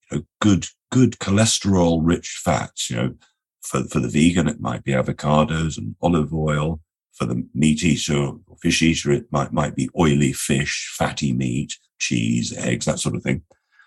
[0.10, 3.16] you know, good, good cholesterol rich fats, you know,
[3.62, 6.80] for, for the vegan, it might be avocados and olive oil.
[7.14, 11.76] For the meat eater or fish eater, it might, might be oily fish, fatty meat,
[11.98, 13.42] cheese, eggs, that sort of thing.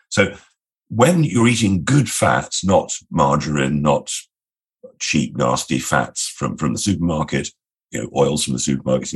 [0.08, 0.34] So
[0.90, 4.12] when you're eating good fats, not margarine, not
[4.98, 7.48] cheap, nasty fats from, from the supermarket,
[7.92, 9.14] you know, oils from the supermarket,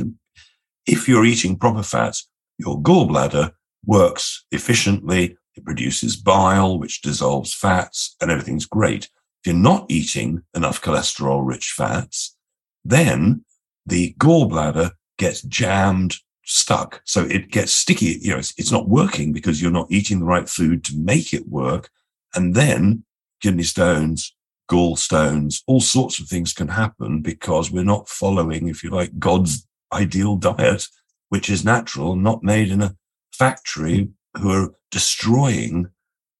[0.87, 3.51] if you're eating proper fats, your gallbladder
[3.85, 5.37] works efficiently.
[5.55, 9.05] It produces bile, which dissolves fats, and everything's great.
[9.43, 12.37] If you're not eating enough cholesterol rich fats,
[12.83, 13.43] then
[13.85, 17.01] the gallbladder gets jammed stuck.
[17.05, 18.19] So it gets sticky.
[18.21, 21.33] You know, it's, it's not working because you're not eating the right food to make
[21.33, 21.89] it work.
[22.33, 23.03] And then
[23.41, 24.33] kidney stones,
[24.69, 29.67] gallstones, all sorts of things can happen because we're not following, if you like, God's
[29.91, 30.87] ideal diet,
[31.29, 32.95] which is natural, not made in a
[33.33, 35.89] factory who are destroying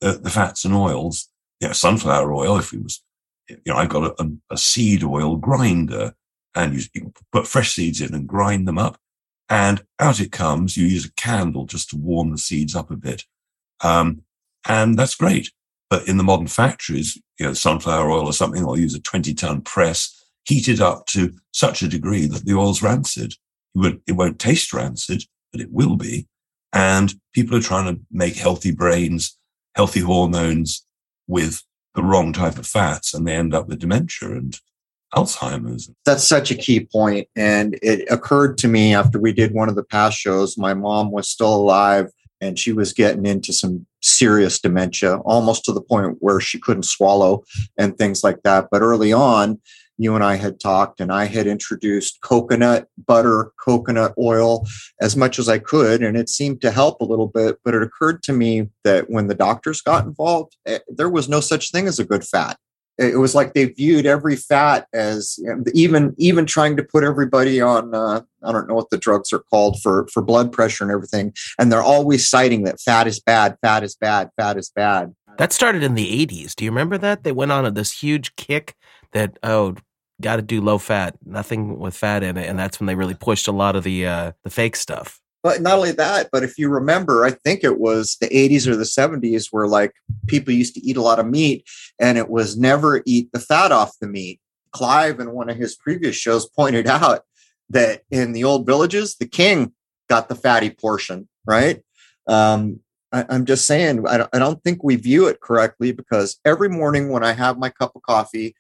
[0.02, 1.30] the, the fats and oils.
[1.60, 3.02] You know, sunflower oil, if it was,
[3.48, 6.14] you know, I've got a, a seed oil grinder
[6.54, 8.98] and you, you put fresh seeds in and grind them up
[9.50, 10.78] and out it comes.
[10.78, 13.24] You use a candle just to warm the seeds up a bit.
[13.84, 14.24] Um,
[14.68, 15.52] and that's great.
[15.90, 19.34] But in the modern factories, you know, sunflower oil or something, they'll use a 20
[19.34, 23.36] ton press, heat it up to such a degree that the oil's rancid.
[23.76, 26.28] It, it won't taste rancid, but it will be.
[26.74, 29.38] And people are trying to make healthy brains,
[29.76, 30.86] healthy hormones
[31.28, 31.62] with
[31.94, 34.60] the wrong type of fats, and they end up with dementia and
[35.16, 35.90] Alzheimer's.
[36.06, 37.28] That's such a key point.
[37.36, 41.12] And it occurred to me after we did one of the past shows, my mom
[41.12, 46.18] was still alive and she was getting into some serious dementia, almost to the point
[46.20, 47.44] where she couldn't swallow
[47.78, 48.68] and things like that.
[48.72, 49.62] But early on,
[49.98, 54.68] you and I had talked, and I had introduced coconut butter, coconut oil
[55.00, 57.60] as much as I could, and it seemed to help a little bit.
[57.64, 61.40] But it occurred to me that when the doctors got involved, eh, there was no
[61.40, 62.58] such thing as a good fat
[62.98, 65.40] it was like they viewed every fat as
[65.74, 69.40] even even trying to put everybody on uh, I don't know what the drugs are
[69.40, 73.58] called for for blood pressure and everything, and they're always citing that fat is bad,
[73.62, 75.14] fat is bad, fat is bad.
[75.38, 76.56] That started in the '80s.
[76.56, 77.24] Do you remember that?
[77.24, 78.76] They went on this huge kick
[79.12, 79.76] that oh,
[80.22, 83.14] got to do low fat, nothing with fat in it, and that's when they really
[83.14, 85.20] pushed a lot of the uh, the fake stuff.
[85.46, 88.76] But not only that, but if you remember, I think it was the 80s or
[88.76, 89.94] the 70s where like
[90.26, 93.72] people used to eat a lot of meat and it was never eat the fat
[93.72, 94.42] off the meat.
[94.72, 97.26] Clive in one of his previous shows pointed out
[97.70, 99.74] that in the old villages, the king
[100.10, 101.84] got the fatty portion, right?
[102.26, 102.80] Um,
[103.12, 106.70] I, am just saying, I don't, I don't think we view it correctly because every
[106.70, 108.56] morning when I have my cup of coffee,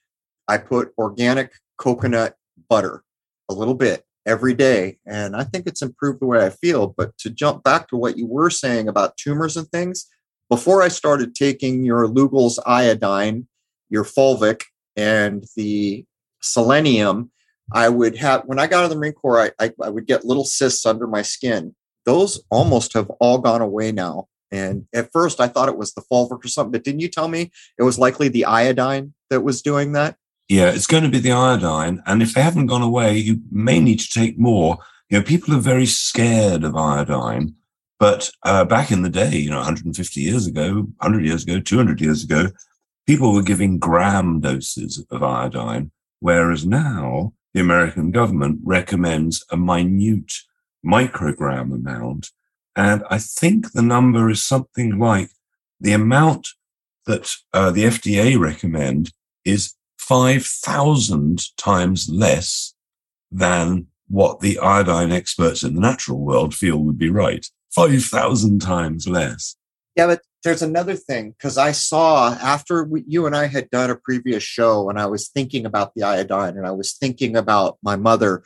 [0.47, 2.35] I put organic coconut
[2.69, 3.03] butter,
[3.49, 4.97] a little bit every day.
[5.05, 6.87] And I think it's improved the way I feel.
[6.87, 10.07] But to jump back to what you were saying about tumors and things,
[10.49, 13.47] before I started taking your Lugol's iodine,
[13.89, 14.63] your fulvic,
[14.95, 16.05] and the
[16.41, 17.31] selenium,
[17.71, 20.05] I would have, when I got out of the Marine Corps, I, I, I would
[20.05, 21.75] get little cysts under my skin.
[22.05, 24.27] Those almost have all gone away now.
[24.51, 27.27] And at first, I thought it was the fulvic or something, but didn't you tell
[27.27, 30.15] me it was likely the iodine that was doing that?
[30.47, 32.03] Yeah, it's going to be the iodine.
[32.05, 34.77] And if they haven't gone away, you may need to take more.
[35.09, 37.55] You know, people are very scared of iodine.
[37.99, 42.01] But uh, back in the day, you know, 150 years ago, 100 years ago, 200
[42.01, 42.47] years ago,
[43.07, 50.33] people were giving gram doses of iodine, whereas now the American government recommends a minute
[50.85, 52.31] microgram amount.
[52.75, 55.29] And I think the number is something like
[55.79, 56.49] the amount
[57.05, 59.13] that uh, the FDA recommend
[59.45, 59.75] is
[60.07, 62.75] 5,000 times less
[63.31, 67.47] than what the iodine experts in the natural world feel would be right.
[67.73, 69.55] 5,000 times less.
[69.95, 73.89] Yeah, but there's another thing because I saw after we, you and I had done
[73.89, 77.79] a previous show and I was thinking about the iodine and I was thinking about
[77.81, 78.43] my mother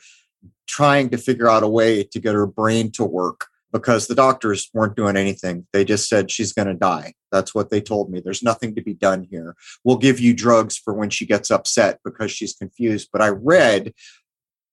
[0.66, 4.68] trying to figure out a way to get her brain to work because the doctors
[4.74, 5.66] weren't doing anything.
[5.72, 7.14] They just said she's going to die.
[7.30, 8.20] That's what they told me.
[8.20, 9.54] There's nothing to be done here.
[9.84, 13.10] We'll give you drugs for when she gets upset because she's confused.
[13.12, 13.92] But I read,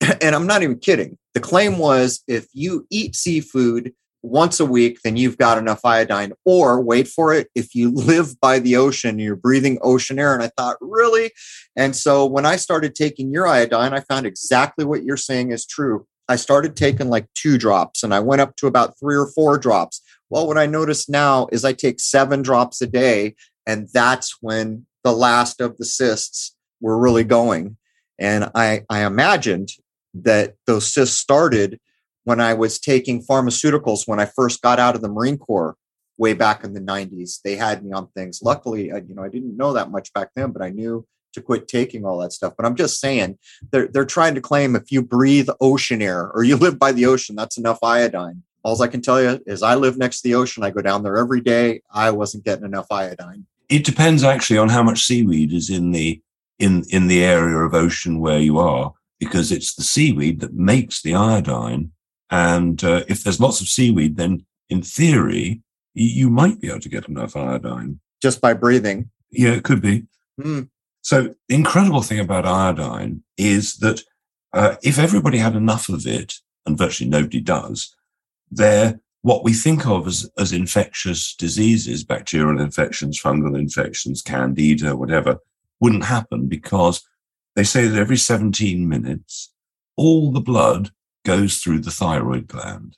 [0.00, 5.00] and I'm not even kidding, the claim was if you eat seafood once a week,
[5.02, 6.32] then you've got enough iodine.
[6.44, 10.34] Or wait for it, if you live by the ocean, you're breathing ocean air.
[10.34, 11.32] And I thought, really?
[11.76, 15.66] And so when I started taking your iodine, I found exactly what you're saying is
[15.66, 16.06] true.
[16.28, 19.58] I started taking like two drops and I went up to about three or four
[19.58, 20.02] drops.
[20.30, 23.34] Well, what I notice now is I take seven drops a day,
[23.66, 27.76] and that's when the last of the cysts were really going.
[28.18, 29.70] And I, I imagined
[30.14, 31.80] that those cysts started
[32.24, 35.76] when I was taking pharmaceuticals when I first got out of the Marine Corps
[36.18, 37.40] way back in the 90s.
[37.42, 38.40] They had me on things.
[38.42, 41.06] Luckily, I, you know, I didn't know that much back then, but I knew
[41.38, 42.54] to quit taking all that stuff.
[42.56, 43.38] But I'm just saying
[43.70, 47.06] they're they're trying to claim if you breathe ocean air or you live by the
[47.06, 48.42] ocean, that's enough iodine.
[48.62, 50.64] All I can tell you is I live next to the ocean.
[50.64, 51.82] I go down there every day.
[51.90, 53.46] I wasn't getting enough iodine.
[53.68, 56.20] It depends actually on how much seaweed is in the
[56.58, 61.02] in in the area of ocean where you are, because it's the seaweed that makes
[61.02, 61.92] the iodine.
[62.30, 65.62] And uh, if there's lots of seaweed, then in theory
[65.94, 69.10] you might be able to get enough iodine just by breathing.
[69.30, 70.04] Yeah, it could be.
[70.40, 70.68] Mm.
[71.02, 74.02] So the incredible thing about iodine is that
[74.52, 76.34] uh, if everybody had enough of it,
[76.66, 77.94] and virtually nobody does,
[78.50, 85.38] there what we think of as, as infectious diseases, bacterial infections, fungal infections, candida, whatever,
[85.80, 87.06] wouldn't happen because
[87.56, 89.52] they say that every 17 minutes,
[89.96, 90.90] all the blood
[91.24, 92.96] goes through the thyroid gland.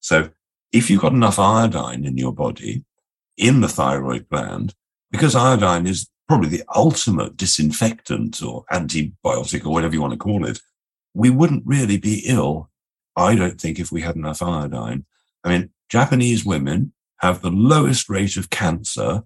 [0.00, 0.30] So
[0.72, 2.84] if you've got enough iodine in your body,
[3.36, 4.74] in the thyroid gland,
[5.10, 10.44] because iodine is probably the ultimate disinfectant or antibiotic or whatever you want to call
[10.44, 10.60] it,
[11.14, 12.70] we wouldn't really be ill,
[13.16, 15.06] I don't think, if we had enough iodine.
[15.42, 19.22] I mean, Japanese women have the lowest rate of cancer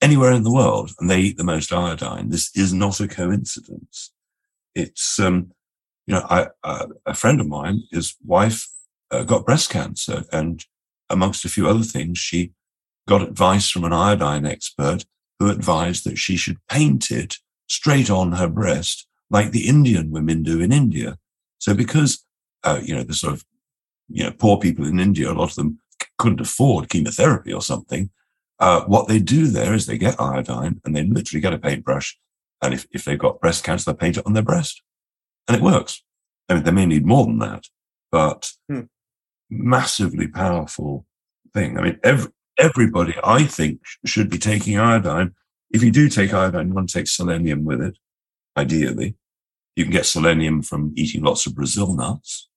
[0.00, 2.30] anywhere in the world, and they eat the most iodine.
[2.30, 4.12] This is not a coincidence.
[4.74, 5.52] It's, um,
[6.06, 8.66] you know, I, uh, a friend of mine, his wife
[9.10, 10.64] uh, got breast cancer, and
[11.10, 12.52] amongst a few other things, she
[13.06, 15.04] got advice from an iodine expert
[15.38, 17.36] who advised that she should paint it
[17.68, 21.18] straight on her breast, like the Indian women do in India.
[21.58, 22.24] So because,
[22.64, 23.44] uh, you know, the sort of,
[24.08, 25.80] you know, poor people in India, a lot of them
[26.18, 28.10] couldn't afford chemotherapy or something.
[28.58, 32.16] Uh, what they do there is they get iodine and they literally get a paintbrush.
[32.62, 34.82] And if, if they've got breast cancer, they paint it on their breast
[35.48, 36.02] and it works.
[36.48, 37.64] I mean, they may need more than that,
[38.10, 38.82] but hmm.
[39.50, 41.06] massively powerful
[41.52, 41.78] thing.
[41.78, 45.34] I mean, every, everybody, I think, should be taking iodine.
[45.70, 47.98] If you do take iodine, you want to take selenium with it,
[48.56, 49.16] ideally.
[49.74, 52.48] You can get selenium from eating lots of Brazil nuts,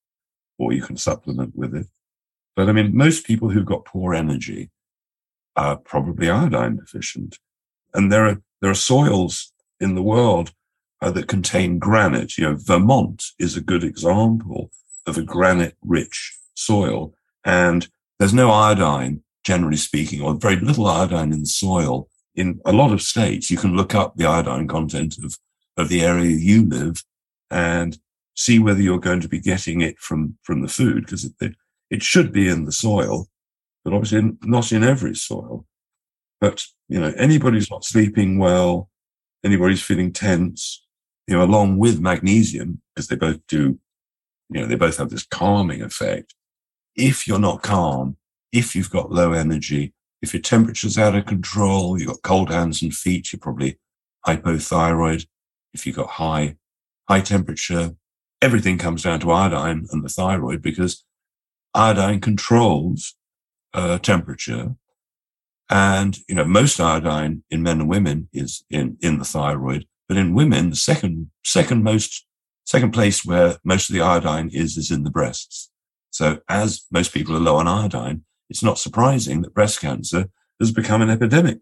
[0.57, 1.87] or you can supplement with it.
[2.55, 4.69] But I mean, most people who've got poor energy
[5.55, 7.37] are probably iodine deficient.
[7.93, 10.53] And there are, there are soils in the world
[11.01, 12.37] uh, that contain granite.
[12.37, 14.71] You know, Vermont is a good example
[15.05, 17.13] of a granite rich soil.
[17.43, 17.87] And
[18.19, 22.07] there's no iodine generally speaking, or very little iodine in the soil.
[22.35, 25.31] In a lot of states, you can look up the iodine content of,
[25.81, 27.03] of the area you live
[27.49, 27.97] and
[28.35, 31.55] see whether you're going to be getting it from, from the food, because it,
[31.89, 33.27] it should be in the soil.
[33.83, 35.65] but obviously not in every soil.
[36.41, 38.89] But, you know, anybody's not sleeping well,
[39.43, 40.85] anybody's feeling tense,
[41.27, 43.79] you know, along with magnesium, because they both do,
[44.49, 46.33] you know, they both have this calming effect.
[46.95, 48.17] If you're not calm,
[48.51, 52.81] if you've got low energy, if your temperature's out of control, you've got cold hands
[52.81, 53.79] and feet, you're probably
[54.25, 55.25] hypothyroid.
[55.73, 56.57] If you've got high,
[57.07, 57.91] high temperature,
[58.41, 61.03] everything comes down to iodine and the thyroid because
[61.73, 63.15] iodine controls
[63.73, 64.75] uh, temperature.
[65.69, 70.17] And, you know, most iodine in men and women is in, in the thyroid, but
[70.17, 72.25] in women, the second, second most,
[72.65, 75.69] second place where most of the iodine is, is in the breasts.
[76.09, 80.71] So as most people are low on iodine, it's not surprising that breast cancer has
[80.71, 81.59] become an epidemic.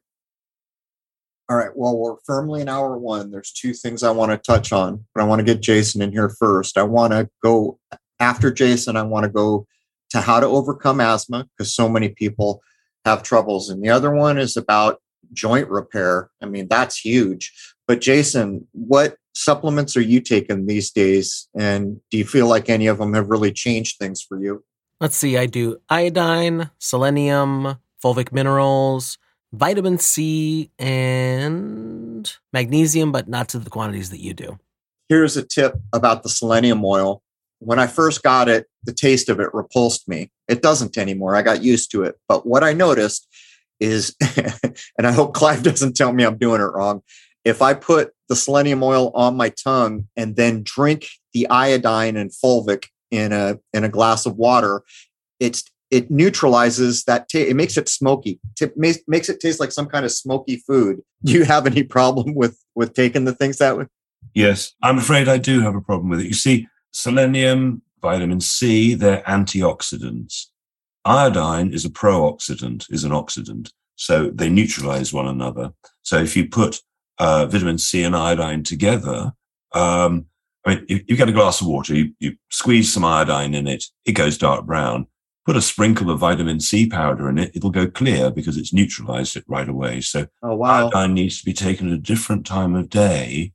[1.50, 1.72] All right.
[1.76, 3.32] Well, we're firmly in hour one.
[3.32, 6.12] There's two things I want to touch on, but I want to get Jason in
[6.12, 6.78] here first.
[6.78, 7.80] I want to go
[8.20, 8.98] after Jason.
[8.98, 9.66] I want to go
[10.10, 12.62] to how to overcome asthma because so many people
[13.06, 13.70] have troubles.
[13.70, 15.02] And the other one is about
[15.34, 16.30] joint repair.
[16.42, 17.54] I mean, that's huge.
[17.88, 21.48] But Jason, what supplements are you taking these days?
[21.58, 24.64] And do you feel like any of them have really changed things for you?
[25.00, 25.38] Let's see.
[25.38, 29.20] I do iodine, selenium, fulvic minerals,
[29.54, 34.60] vitamin C, and magnesium, but not to the quantities that you do.
[35.08, 37.22] Here's a tip about the selenium oil.
[37.60, 40.32] When I first got it, the taste of it repulsed me.
[40.48, 41.36] It doesn't anymore.
[41.36, 42.16] I got used to it.
[42.28, 43.28] But what I noticed
[43.80, 44.16] is,
[44.98, 47.04] and I hope Clive doesn't tell me I'm doing it wrong.
[47.46, 52.32] If I put the selenium oil on my tongue and then drink the iodine and
[52.32, 54.84] fulvic in a in a glass of water,
[55.40, 57.50] it's it neutralizes that taste.
[57.50, 58.40] It makes it smoky.
[58.56, 61.02] T- makes, makes it taste like some kind of smoky food.
[61.24, 63.86] Do you have any problem with with taking the things that way?
[64.34, 66.28] Yes, I'm afraid I do have a problem with it.
[66.28, 70.48] You see, selenium, vitamin C, they're antioxidants.
[71.06, 73.72] Iodine is a pro-oxidant, is an oxidant.
[73.96, 75.72] So they neutralize one another.
[76.04, 76.82] So if you put
[77.18, 79.34] uh, vitamin C and iodine together,
[79.74, 80.26] um,
[80.68, 83.68] I mean, you, you get a glass of water, you, you squeeze some iodine in
[83.68, 85.08] it, it goes dark brown.
[85.46, 89.38] Put a sprinkle of vitamin C powder in it, it'll go clear because it's neutralized
[89.38, 90.02] it right away.
[90.02, 90.88] So oh, wow.
[90.88, 93.54] iodine needs to be taken at a different time of day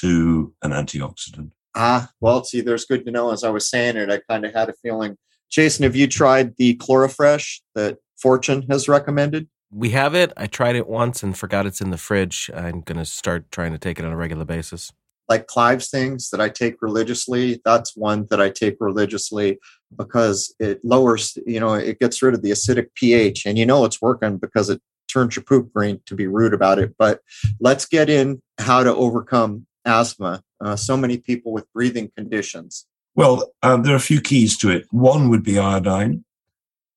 [0.00, 1.50] to an antioxidant.
[1.76, 3.30] Ah, well, see, there's good to know.
[3.30, 5.18] As I was saying it, I kind of had a feeling.
[5.50, 9.48] Jason, have you tried the Chlorofresh that Fortune has recommended?
[9.70, 10.32] We have it.
[10.36, 12.50] I tried it once and forgot it's in the fridge.
[12.54, 14.92] I'm going to start trying to take it on a regular basis.
[15.28, 19.58] Like Clive's things that I take religiously, that's one that I take religiously
[19.96, 23.46] because it lowers, you know, it gets rid of the acidic pH.
[23.46, 26.78] And you know it's working because it turns your poop green to be rude about
[26.78, 26.94] it.
[26.98, 27.20] But
[27.60, 30.42] let's get in how to overcome asthma.
[30.60, 32.86] Uh, so many people with breathing conditions.
[33.14, 34.86] Well, um, there are a few keys to it.
[34.90, 36.24] One would be iodine.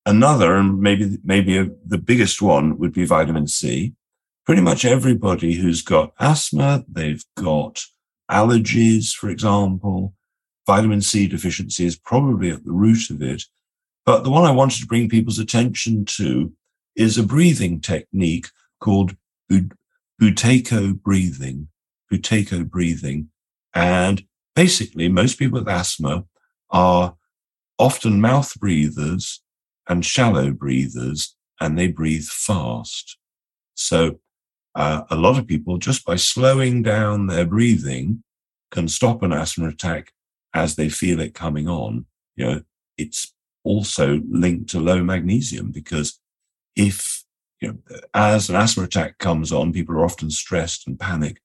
[0.06, 3.94] Another, and maybe maybe a, the biggest one, would be vitamin C.
[4.46, 7.84] Pretty much everybody who's got asthma, they've got
[8.32, 10.14] allergies, for example.
[10.68, 13.44] Vitamin C deficiency is probably at the root of it.
[14.06, 16.54] But the one I wanted to bring people's attention to
[16.96, 18.48] is a breathing technique
[18.80, 19.16] called
[20.22, 21.68] Buteyko breathing.
[22.12, 23.30] Buteyko breathing.
[23.74, 24.24] And
[24.56, 26.26] basically, most people with asthma
[26.70, 27.16] are
[27.78, 29.42] often mouth breathers
[29.88, 33.18] and shallow breathers, and they breathe fast.
[33.74, 34.20] So,
[34.76, 38.24] uh, a lot of people, just by slowing down their breathing,
[38.72, 40.14] can stop an asthma attack
[40.54, 42.06] as they feel it coming on.
[42.36, 42.62] You know,
[42.98, 46.20] it's also linked to low magnesium because
[46.76, 47.24] if,
[47.60, 51.42] you know, as an asthma attack comes on, people are often stressed and panic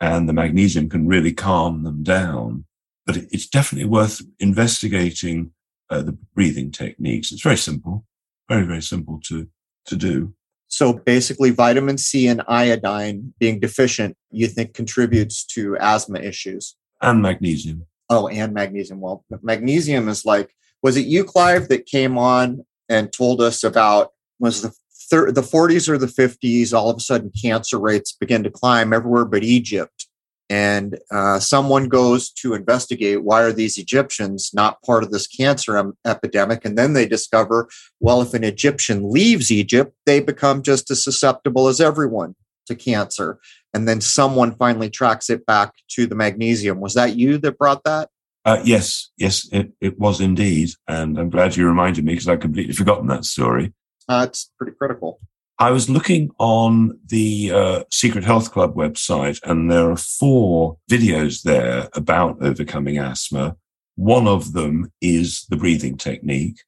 [0.00, 2.64] and the magnesium can really calm them down.
[3.06, 5.52] But it's definitely worth investigating
[5.90, 7.32] uh, the breathing techniques.
[7.32, 8.06] It's very simple,
[8.48, 9.48] very, very simple to,
[9.86, 10.34] to do.
[10.70, 16.76] So basically, vitamin C and iodine being deficient, you think contributes to asthma issues?
[17.02, 17.86] And magnesium.
[18.08, 19.00] Oh, and magnesium.
[19.00, 24.12] Well, magnesium is like, was it you, Clive, that came on and told us about
[24.38, 24.72] was the
[25.10, 26.72] thir- the 40s or the 50s?
[26.72, 30.06] All of a sudden, cancer rates begin to climb everywhere but Egypt
[30.50, 35.78] and uh, someone goes to investigate why are these egyptians not part of this cancer
[35.78, 37.68] em- epidemic and then they discover
[38.00, 42.34] well if an egyptian leaves egypt they become just as susceptible as everyone
[42.70, 43.38] to cancer.
[43.74, 46.80] And then someone finally tracks it back to the magnesium.
[46.80, 48.08] Was that you that brought that?
[48.42, 50.70] Uh, yes yes it, it was indeed.
[50.88, 53.74] And i'm glad you reminded me because i'd completely forgotten that story.
[54.08, 55.20] Uh, it's pretty critical
[55.60, 61.42] I was looking on the uh, Secret Health Club website, and there are four videos
[61.42, 63.56] there about overcoming asthma.
[63.94, 66.62] One of them is the breathing technique.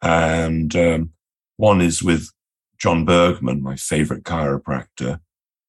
[0.00, 1.12] And um,
[1.58, 2.30] One is with
[2.78, 5.20] John Bergman, my favorite chiropractor.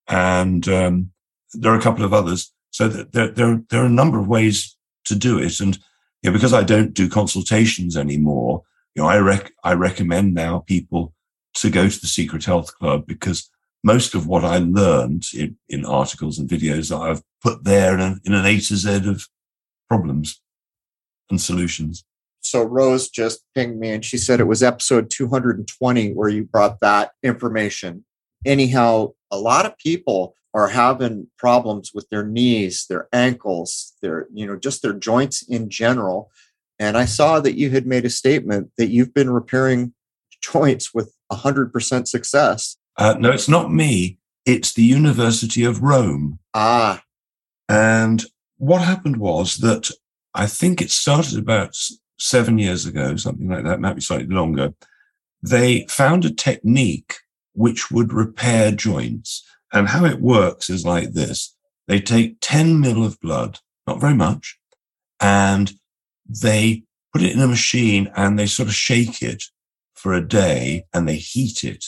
[0.07, 1.11] And um,
[1.53, 2.53] there are a couple of others.
[2.71, 5.59] So there, there, there are a number of ways to do it.
[5.59, 5.77] And
[6.21, 8.63] you know, because I don't do consultations anymore,
[8.95, 11.13] you know, I rec- I recommend now people
[11.55, 13.49] to go to the Secret Health Club because
[13.83, 17.99] most of what I learned in, in articles and videos that I've put there in,
[17.99, 19.27] a, in an A to Z of
[19.87, 20.41] problems
[21.29, 22.03] and solutions.
[22.41, 26.79] So Rose just pinged me and she said it was episode 220 where you brought
[26.79, 28.05] that information.
[28.45, 34.47] Anyhow, a lot of people are having problems with their knees, their ankles, their, you
[34.47, 36.31] know, just their joints in general.
[36.79, 39.93] And I saw that you had made a statement that you've been repairing
[40.41, 42.77] joints with 100% success.
[42.97, 44.17] Uh, no, it's not me.
[44.45, 46.39] It's the University of Rome.
[46.53, 47.03] Ah.
[47.67, 48.23] And
[48.57, 49.89] what happened was that
[50.33, 51.75] I think it started about
[52.17, 54.73] seven years ago, something like that, might be slightly longer.
[55.41, 57.15] They found a technique
[57.53, 59.45] which would repair joints.
[59.71, 61.55] And how it works is like this.
[61.87, 64.57] They take 10 mil of blood, not very much,
[65.19, 65.71] and
[66.27, 69.43] they put it in a machine and they sort of shake it
[69.99, 71.85] for a day and they heat it.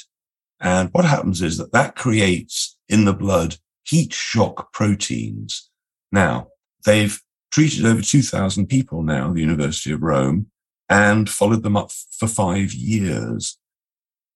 [0.60, 5.70] And what happens is that that creates in the blood heat shock proteins.
[6.12, 6.50] Now,
[6.86, 7.20] they've
[7.52, 10.48] treated over 2,000 people now, the University of Rome,
[10.90, 13.58] and followed them up for five years.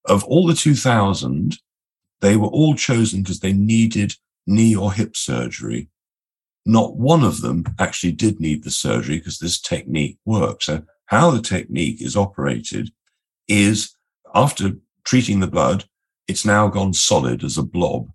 [0.06, 1.58] Of all the 2,000,
[2.22, 4.16] they were all chosen because they needed
[4.48, 5.90] knee or hip surgery.
[6.66, 10.66] Not one of them actually did need the surgery because this technique works.
[10.66, 12.92] So how the technique is operated
[13.48, 13.96] is
[14.34, 14.74] after
[15.06, 15.86] treating the blood,
[16.28, 18.10] it's now gone solid as a blob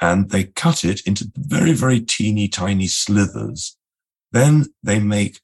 [0.00, 3.76] and they cut it into very, very teeny tiny slithers.
[4.32, 5.40] Then they make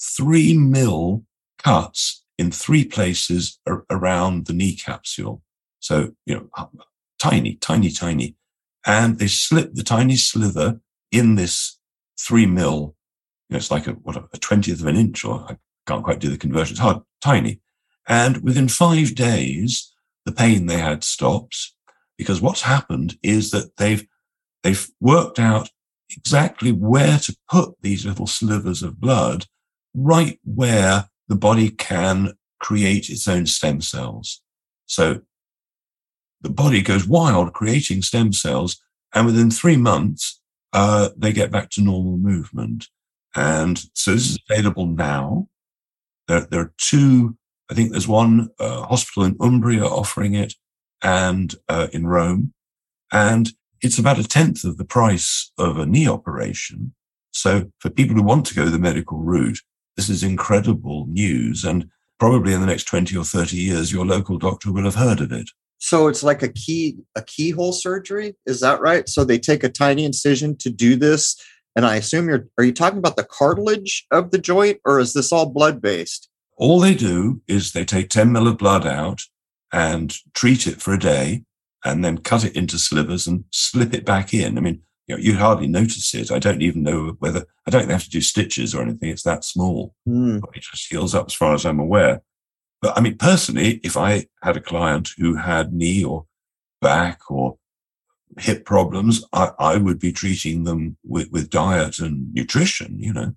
[0.00, 1.24] three mil
[1.58, 3.58] cuts in three places
[3.90, 5.42] around the knee capsule.
[5.78, 6.66] So, you know, uh,
[7.18, 8.36] tiny, tiny, tiny.
[8.84, 10.80] And they slip the tiny slither
[11.12, 11.78] in this
[12.18, 12.96] three mil.
[13.48, 16.18] You know, it's like a, what, a 20th of an inch, or I can't quite
[16.18, 16.72] do the conversion.
[16.72, 17.60] It's hard, tiny.
[18.08, 19.92] And within five days,
[20.24, 21.74] the pain they had stops
[22.18, 24.06] because what's happened is that they've,
[24.62, 25.70] they've worked out
[26.16, 29.46] exactly where to put these little slivers of blood
[29.94, 34.40] right where the body can create its own stem cells.
[34.86, 35.22] So
[36.42, 38.78] the body goes wild creating stem cells.
[39.14, 40.40] And within three months,
[40.72, 42.88] uh, they get back to normal movement.
[43.34, 45.48] And so this is available now.
[46.28, 47.36] There, there are two,
[47.72, 50.52] I think there's one uh, hospital in Umbria offering it
[51.02, 52.52] and uh, in Rome.
[53.10, 53.48] And
[53.80, 56.92] it's about a tenth of the price of a knee operation.
[57.30, 59.60] So for people who want to go the medical route,
[59.96, 61.64] this is incredible news.
[61.64, 61.88] And
[62.20, 65.32] probably in the next 20 or 30 years, your local doctor will have heard of
[65.32, 65.48] it.
[65.78, 69.08] So it's like a key a keyhole surgery, is that right?
[69.08, 71.42] So they take a tiny incision to do this,
[71.74, 75.14] and I assume you're are you talking about the cartilage of the joint, or is
[75.14, 76.28] this all blood based?
[76.62, 79.22] All they do is they take 10 mil of blood out
[79.72, 81.42] and treat it for a day,
[81.84, 84.56] and then cut it into slivers and slip it back in.
[84.56, 86.30] I mean, you know, you hardly notice it.
[86.30, 89.10] I don't even know whether I don't have to do stitches or anything.
[89.10, 89.96] It's that small.
[90.08, 90.40] Mm.
[90.54, 92.22] It just heals up as far as I'm aware.
[92.80, 96.26] But I mean, personally, if I had a client who had knee or
[96.80, 97.58] back or
[98.38, 103.34] hip problems, I, I would be treating them with, with diet and nutrition, you know,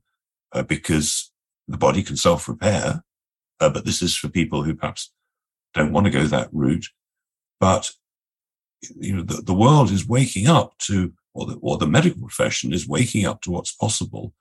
[0.51, 1.31] uh, because
[1.67, 3.01] the body can self repair.
[3.59, 5.11] Uh, but this is for people who perhaps
[5.73, 6.87] don't want to go that route.
[7.59, 7.91] But,
[8.99, 12.73] you know, the, the world is waking up to, or the, or the medical profession
[12.73, 14.33] is waking up to what's possible.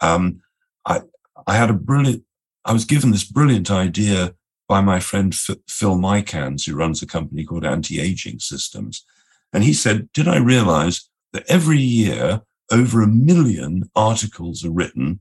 [0.00, 0.40] Um,
[0.86, 1.02] I,
[1.46, 2.24] I had a brilliant,
[2.64, 4.34] I was given this brilliant idea
[4.68, 9.04] by my friend Phil Micans, who runs a company called Anti-Aging Systems.
[9.52, 15.20] And he said, did I realize that every year over a million articles are written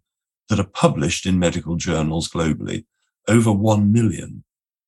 [0.50, 2.86] that are published in medical journals globally,
[3.30, 4.44] over 1 million.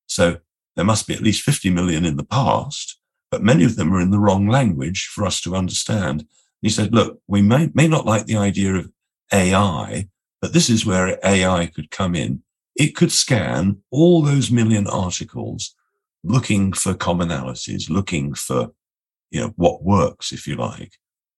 [0.06, 0.38] So
[0.76, 2.98] there must be at least 50 million in the past,
[3.30, 6.26] but many of them are in the wrong language for us to understand.
[6.60, 8.90] He said, look, we may, may not like the idea of
[9.32, 10.08] AI,
[10.40, 12.42] but this is where AI could come in
[12.76, 15.74] it could scan all those million articles
[16.24, 18.72] looking for commonalities, looking for,
[19.30, 20.92] you know, what works, if you like.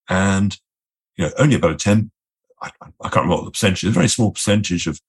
[0.09, 0.59] And,
[1.16, 2.11] you know, only about a 10,
[2.62, 5.00] I, I can't remember what the percentage, a very small percentage of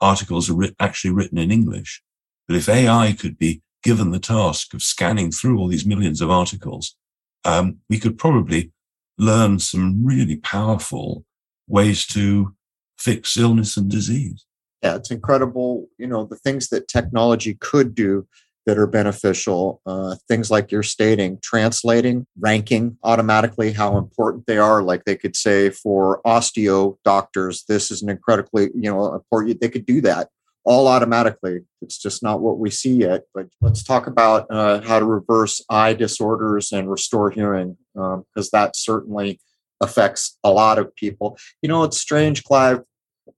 [0.00, 2.02] articles are actually written in English.
[2.46, 6.30] But if AI could be given the task of scanning through all these millions of
[6.30, 6.96] articles,
[7.44, 8.72] um, we could probably
[9.18, 11.24] learn some really powerful
[11.68, 12.54] ways to
[12.98, 14.44] fix illness and disease
[14.84, 18.28] yeah, it's incredible, you know, the things that technology could do
[18.66, 19.80] that are beneficial.
[19.86, 24.82] Uh, things like you're stating, translating, ranking automatically how important they are.
[24.82, 29.60] Like they could say for osteo doctors, this is an incredibly, you know, important.
[29.60, 30.28] They could do that
[30.64, 31.60] all automatically.
[31.82, 33.24] It's just not what we see yet.
[33.34, 38.48] But let's talk about uh, how to reverse eye disorders and restore hearing, because um,
[38.52, 39.40] that certainly
[39.80, 41.36] affects a lot of people.
[41.62, 42.80] You know, it's strange, Clive.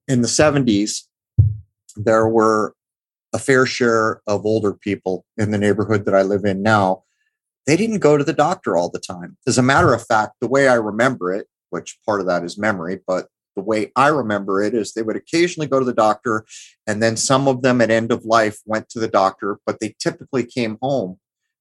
[0.08, 1.02] In the 70s,
[1.96, 2.74] there were
[3.32, 7.02] a fair share of older people in the neighborhood that I live in now.
[7.66, 9.36] They didn't go to the doctor all the time.
[9.46, 12.56] As a matter of fact, the way I remember it, which part of that is
[12.56, 16.44] memory, but the way I remember it is they would occasionally go to the doctor,
[16.86, 19.96] and then some of them at end of life went to the doctor, but they
[19.98, 21.18] typically came home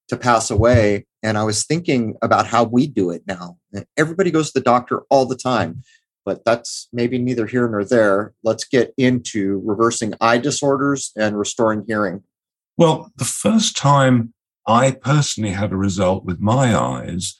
[0.09, 1.07] to pass away.
[1.23, 3.57] And I was thinking about how we do it now.
[3.97, 5.81] Everybody goes to the doctor all the time,
[6.25, 8.33] but that's maybe neither here nor there.
[8.43, 12.23] Let's get into reversing eye disorders and restoring hearing.
[12.77, 14.33] Well, the first time
[14.67, 17.39] I personally had a result with my eyes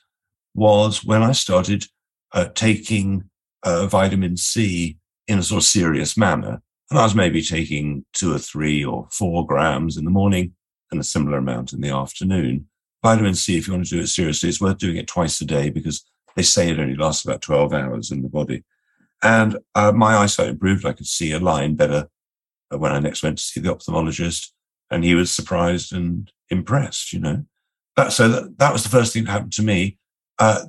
[0.54, 1.86] was when I started
[2.32, 3.30] uh, taking
[3.64, 6.62] uh, vitamin C in a sort of serious manner.
[6.92, 10.54] And I was maybe taking two or three or four grams in the morning
[10.92, 12.68] and a similar amount in the afternoon.
[13.04, 15.46] Vitamin C, if you want to do it seriously, it's worth doing it twice a
[15.46, 16.06] day because
[16.36, 18.64] they say it only lasts about 12 hours in the body.
[19.26, 20.86] And uh, my eyesight improved.
[20.86, 22.08] I could see a line better
[22.72, 24.52] uh, when I next went to see the ophthalmologist.
[24.92, 27.44] And he was surprised and impressed, you know.
[28.12, 29.98] So that, that was the first thing that happened to me.
[30.38, 30.66] Uh,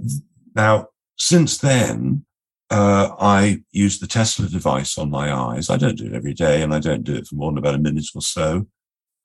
[0.54, 0.88] now,
[1.18, 2.24] since then,
[2.70, 5.68] uh, I use the Tesla device on my eyes.
[5.68, 7.74] I don't do it every day, and I don't do it for more than about
[7.74, 8.66] a minute or so.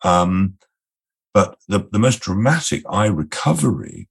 [0.04, 0.58] Um,
[1.34, 4.10] but the, the most dramatic eye recovery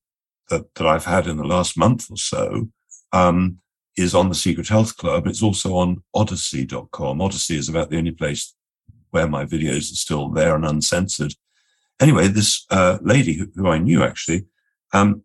[0.49, 2.71] that, that I've had in the last month or so
[3.13, 3.59] um,
[3.97, 5.27] is on the Secret Health Club.
[5.27, 7.21] It's also on Odysee.com.
[7.21, 8.55] Odysee is about the only place
[9.11, 11.35] where my videos are still there and uncensored.
[12.01, 14.47] Anyway, this uh, lady who, who, I knew actually,
[14.93, 15.23] um,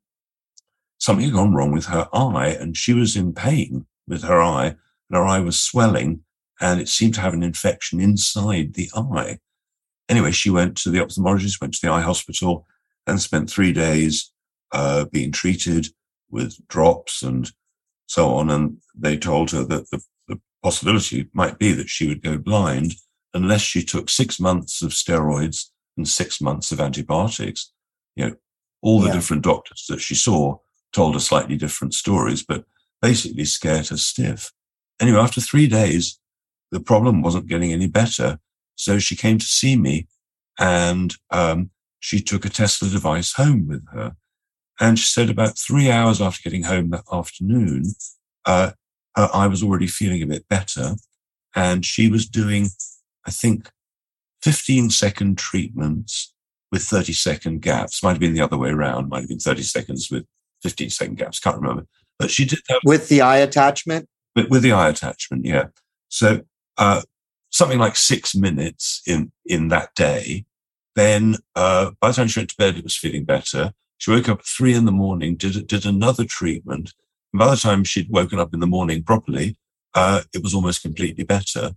[0.98, 4.76] something had gone wrong with her eye, and she was in pain with her eye,
[5.10, 6.22] and her eye was swelling,
[6.60, 9.40] and it seemed to have an infection inside the eye.
[10.10, 12.66] Anyway, she went to the ophthalmologist, went to the eye hospital,
[13.08, 14.32] and spent three days
[14.72, 15.88] uh, being treated
[16.30, 17.52] with drops and
[18.08, 18.50] so on.
[18.50, 22.96] And they told her that the, the possibility might be that she would go blind
[23.34, 27.72] unless she took six months of steroids and six months of antibiotics.
[28.16, 28.36] You know,
[28.82, 29.14] all the yeah.
[29.14, 30.58] different doctors that she saw
[30.94, 32.66] told her slightly different stories, but
[33.02, 34.52] basically scared her stiff.
[35.02, 36.20] Anyway, after three days,
[36.72, 38.40] the problem wasn't getting any better.
[38.76, 40.08] So she came to see me
[40.60, 44.16] and um, she took a Tesla device home with her.
[44.80, 47.94] And she said about three hours after getting home that afternoon,
[48.46, 48.72] uh,
[49.16, 50.96] her eye was already feeling a bit better.
[51.56, 52.68] And she was doing,
[53.26, 53.70] I think,
[54.44, 56.34] 15 second treatments
[56.72, 58.04] with 30 second gaps.
[58.04, 59.10] Might have been the other way around.
[59.10, 60.26] Might have been 30 seconds with
[60.64, 61.40] 15 second gaps.
[61.40, 61.86] Can't remember.
[62.20, 64.08] But she did that with the eye attachment.
[64.36, 65.68] With, with the eye attachment, yeah.
[66.10, 66.42] So
[66.78, 67.02] uh,
[67.52, 70.46] something like six minutes in in that day.
[70.96, 73.74] Then uh, by the time she went to bed, it was feeling better.
[73.98, 76.94] She woke up at three in the morning, did did another treatment.
[77.32, 79.58] And by the time she'd woken up in the morning properly,
[79.94, 81.72] uh, it was almost completely better.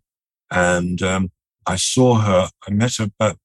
[0.51, 1.31] And um,
[1.67, 2.51] I saw her.
[2.67, 3.37] I met her about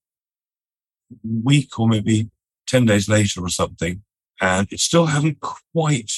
[1.12, 2.30] a week or maybe
[2.68, 4.04] ten days later or something,
[4.42, 6.12] and it still hadn't quite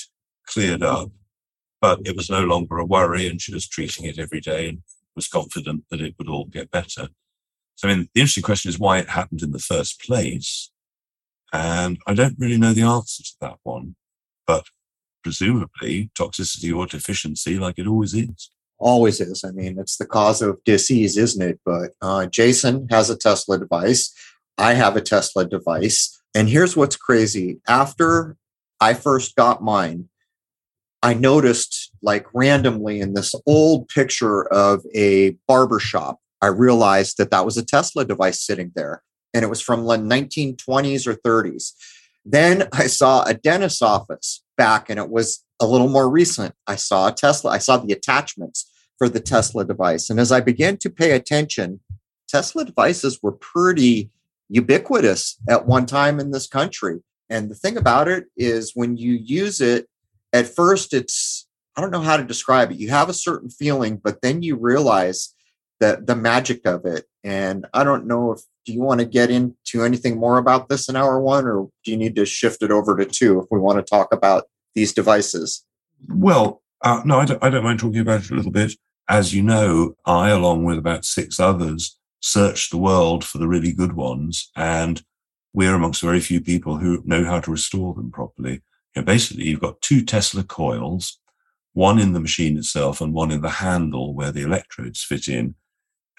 [0.47, 1.11] cleared up,
[1.81, 4.81] but it was no longer a worry and she was treating it every day and
[5.15, 7.09] was confident that it would all get better.
[7.75, 10.71] So, I mean, the interesting question is why it happened in the first place.
[11.55, 13.95] And I don't really know the answer to that one,
[14.45, 14.65] but
[15.23, 18.51] presumably toxicity or deficiency, like it always is.
[18.77, 19.41] Always is.
[19.45, 21.61] I mean, it's the cause of disease, isn't it?
[21.63, 24.13] But uh, Jason has a Tesla device.
[24.57, 26.21] I have a Tesla device.
[26.35, 27.61] And here's what's crazy.
[27.69, 28.35] After
[28.81, 30.09] I first got mine,
[31.01, 37.31] I noticed like randomly in this old picture of a barber shop, I realized that
[37.31, 39.03] that was a Tesla device sitting there
[39.35, 41.73] and it was from the 1920s or 30s.
[42.23, 46.55] Then I saw a dentist's office back and it was a little more recent.
[46.65, 50.09] I saw a Tesla, I saw the attachments for the Tesla device.
[50.09, 51.81] And as I began to pay attention,
[52.29, 54.09] Tesla devices were pretty
[54.47, 57.01] ubiquitous at one time in this country.
[57.29, 59.89] And the thing about it is when you use it
[60.31, 62.77] at first it's I don't know how to describe it.
[62.77, 65.35] You have a certain feeling, but then you realize
[65.81, 67.03] that the magic of it.
[67.21, 70.89] And I don't know if do you want to get into anything more about this
[70.89, 73.59] in hour one, or do you need to shift it over to two if we
[73.59, 75.63] want to talk about these devices?
[76.09, 78.73] Well, uh, no, I don't, I don't mind talking about it a little bit.
[79.07, 83.71] As you know, I, along with about six others, searched the world for the really
[83.71, 84.49] good ones.
[84.55, 85.03] And
[85.53, 88.61] we're amongst very few people who know how to restore them properly.
[88.95, 91.19] You know, basically, you've got two Tesla coils,
[91.73, 95.55] one in the machine itself and one in the handle where the electrodes fit in.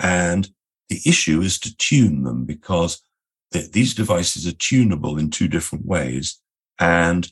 [0.01, 0.49] And
[0.89, 3.03] the issue is to tune them because
[3.53, 6.41] th- these devices are tunable in two different ways.
[6.79, 7.31] And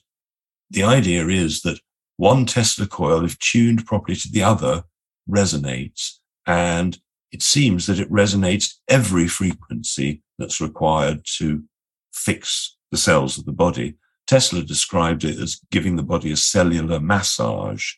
[0.71, 1.81] the idea is that
[2.17, 4.85] one Tesla coil, if tuned properly to the other,
[5.29, 6.19] resonates.
[6.47, 6.99] And
[7.33, 11.65] it seems that it resonates every frequency that's required to
[12.13, 13.95] fix the cells of the body.
[14.27, 17.95] Tesla described it as giving the body a cellular massage.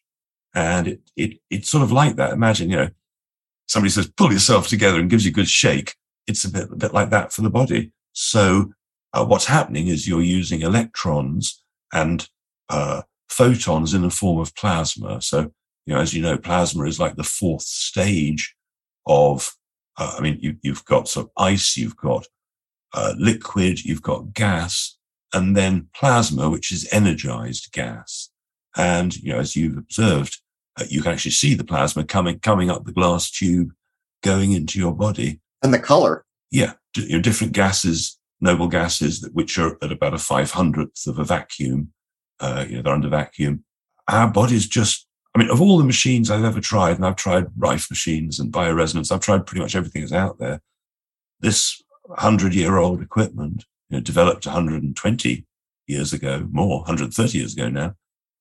[0.55, 2.33] And it, it, it's sort of like that.
[2.33, 2.89] Imagine, you know,
[3.67, 5.95] somebody says, pull yourself together and gives you a good shake.
[6.27, 7.93] It's a bit, a bit like that for the body.
[8.13, 8.73] So
[9.13, 11.63] uh, what's happening is you're using electrons
[11.93, 12.29] and
[12.69, 15.21] uh, photons in the form of plasma.
[15.23, 15.53] So,
[15.87, 18.55] you know, as you know, plasma is like the fourth stage
[19.07, 19.55] of,
[19.99, 22.27] uh, I mean, you, have got sort of ice, you've got
[22.93, 24.97] uh, liquid, you've got gas,
[25.33, 28.31] and then plasma, which is energized gas.
[28.77, 30.41] And, you know, as you've observed,
[30.89, 33.73] you can actually see the plasma coming, coming up the glass tube,
[34.23, 35.41] going into your body.
[35.63, 36.25] And the color.
[36.51, 36.75] Yeah.
[36.97, 41.25] You know, different gases, noble gases, that, which are at about a 500th of a
[41.25, 41.93] vacuum.
[42.41, 43.65] Uh, you know, they're under vacuum.
[44.09, 47.47] Our body's just, I mean, of all the machines I've ever tried, and I've tried
[47.57, 50.61] Rife machines and bioresonance, I've tried pretty much everything that's out there.
[51.41, 55.47] This 100 year old equipment, you know, developed 120
[55.87, 57.95] years ago, more, 130 years ago now,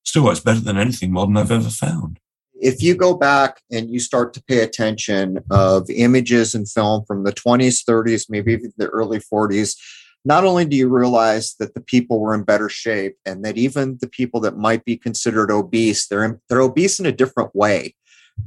[0.04, 2.20] still works better than anything modern I've ever found.
[2.62, 7.24] If you go back and you start to pay attention of images and film from
[7.24, 9.76] the 20s, 30s, maybe even the early 40s,
[10.24, 13.97] not only do you realize that the people were in better shape and that even
[14.01, 17.93] the people that might be considered obese, they're, in, they're obese in a different way.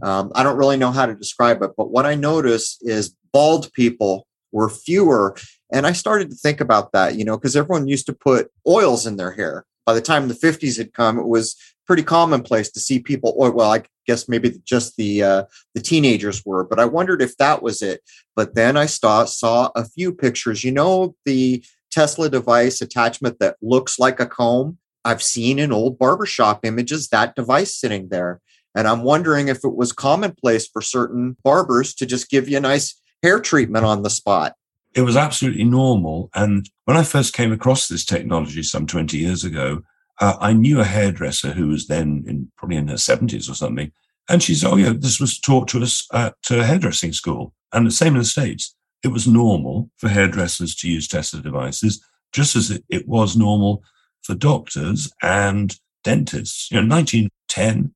[0.03, 3.73] Um, I don't really know how to describe it, but what I notice is bald
[3.73, 5.37] people were fewer.
[5.73, 9.07] And I started to think about that, you know, because everyone used to put oils
[9.07, 9.65] in their hair.
[9.87, 11.57] By the time the 50s had come, it was
[11.89, 16.45] pretty commonplace to see people or Well, I guess maybe just the uh, the teenagers
[16.45, 18.03] were, but I wondered if that was it.
[18.37, 20.63] But then I saw saw a few pictures.
[20.63, 24.79] You know, the Tesla device attachment that looks like a comb.
[25.05, 28.41] I've seen in old barbershop images that device sitting there.
[28.75, 32.61] And I'm wondering if it was commonplace for certain barbers to just give you a
[32.61, 34.55] nice hair treatment on the spot.
[34.95, 36.31] It was absolutely normal.
[36.35, 39.83] And when I first came across this technology some 20 years ago,
[40.21, 43.93] uh, I knew a hairdresser who was then in probably in her 70s or something.
[44.29, 47.55] And she said, Oh, yeah, this was taught to us at a hairdressing school.
[47.73, 48.75] And the same in the States.
[49.05, 53.83] It was normal for hairdressers to use Tesla devices, just as it, it was normal
[54.23, 56.71] for doctors and dentists.
[56.71, 57.95] You know, 1910,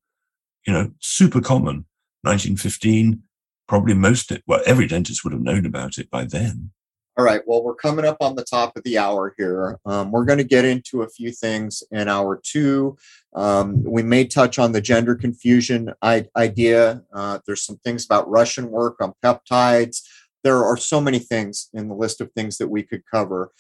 [0.67, 1.87] you know, super common.
[2.23, 3.21] 1915,
[3.67, 6.71] probably most, well, every dentist would have known about it by then.
[7.19, 7.43] All right.
[7.47, 9.79] Well, we're coming up on the top of the hour here.
[9.85, 12.97] Um, we're going to get into a few things in hour two.
[13.35, 17.03] Um, we may touch on the gender confusion idea.
[17.13, 20.03] Uh, there's some things about Russian work on peptides.
[20.43, 23.53] There are so many things in the list of things that we could cover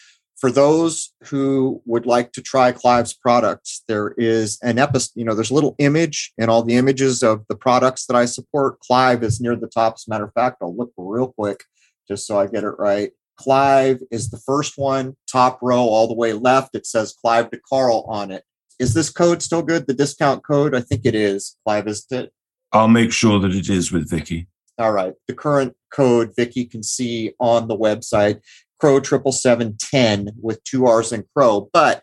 [0.43, 5.37] for those who would like to try Clive's products, there is an episode, you know,
[5.37, 8.81] there's a little image and all the images of the products that I support.
[8.81, 9.95] Clive is near the top.
[9.95, 11.63] As a matter of fact, I'll look real quick
[12.09, 13.13] just so I get it right.
[13.43, 16.77] Clive is the first one, top row, all the way left.
[16.77, 18.45] It says Clive de Carle on it.
[18.79, 19.87] Is this code still good?
[19.87, 20.75] The discount code?
[20.75, 21.57] I think it is.
[21.67, 22.33] Clive, is it?
[22.73, 24.47] I'll make sure that it is with Vicky.
[24.79, 25.15] All right.
[25.27, 28.41] The current code Vicky can see on the website
[28.81, 31.69] Crow triple seven ten with two R's in Crow.
[31.73, 32.03] But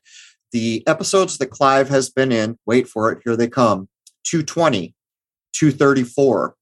[0.51, 3.89] the episodes that Clive has been in, wait for it, here they come
[4.23, 4.93] 220,
[5.53, 6.55] 234,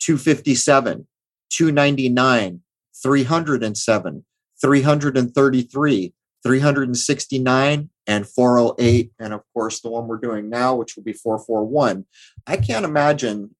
[0.00, 1.06] 257,
[1.50, 2.62] 299,
[3.02, 4.24] 307,
[4.60, 9.12] 333, 369, and 408.
[9.18, 12.06] And of course, the one we're doing now, which will be 441.
[12.46, 13.54] I can't imagine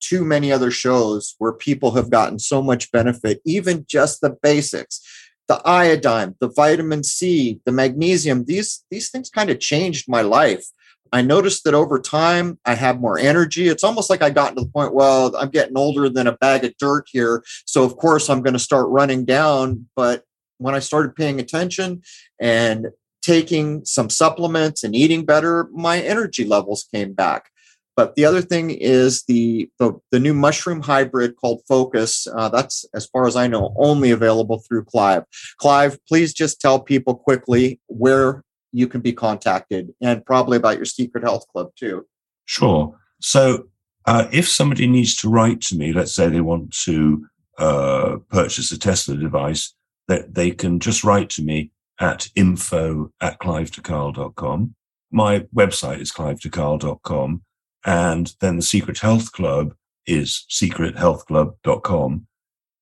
[0.00, 5.02] too many other shows where people have gotten so much benefit, even just the basics
[5.50, 10.64] the iodine, the vitamin C, the magnesium, these, these things kind of changed my life.
[11.12, 13.68] I noticed that over time I have more energy.
[13.68, 16.64] It's almost like I got to the point, well, I'm getting older than a bag
[16.64, 17.42] of dirt here.
[17.66, 19.88] So of course I'm going to start running down.
[19.96, 20.24] But
[20.58, 22.02] when I started paying attention
[22.38, 22.88] and
[23.22, 27.50] taking some supplements and eating better, my energy levels came back.
[27.96, 32.26] But the other thing is the the, the new mushroom hybrid called Focus.
[32.26, 35.24] Uh, that's, as far as I know, only available through Clive.
[35.58, 38.42] Clive, please just tell people quickly where
[38.72, 42.06] you can be contacted and probably about your secret health club too.
[42.44, 42.96] Sure.
[43.20, 43.68] So
[44.06, 47.26] uh, if somebody needs to write to me, let's say they want to
[47.58, 49.74] uh, purchase a Tesla device,
[50.08, 54.74] that they can just write to me at info at clivedecarle.com.
[55.12, 57.42] My website is clivedecarle.com.
[57.84, 59.74] And then the Secret Health Club
[60.06, 62.26] is secrethealthclub.com.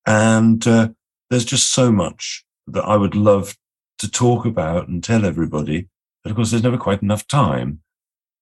[0.07, 0.89] And uh,
[1.30, 3.57] there's just so much that I would love
[3.99, 5.88] to talk about and tell everybody.
[6.22, 7.80] But of course, there's never quite enough time.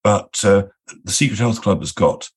[0.03, 0.65] But uh,
[1.05, 2.29] the Secret Health Club has got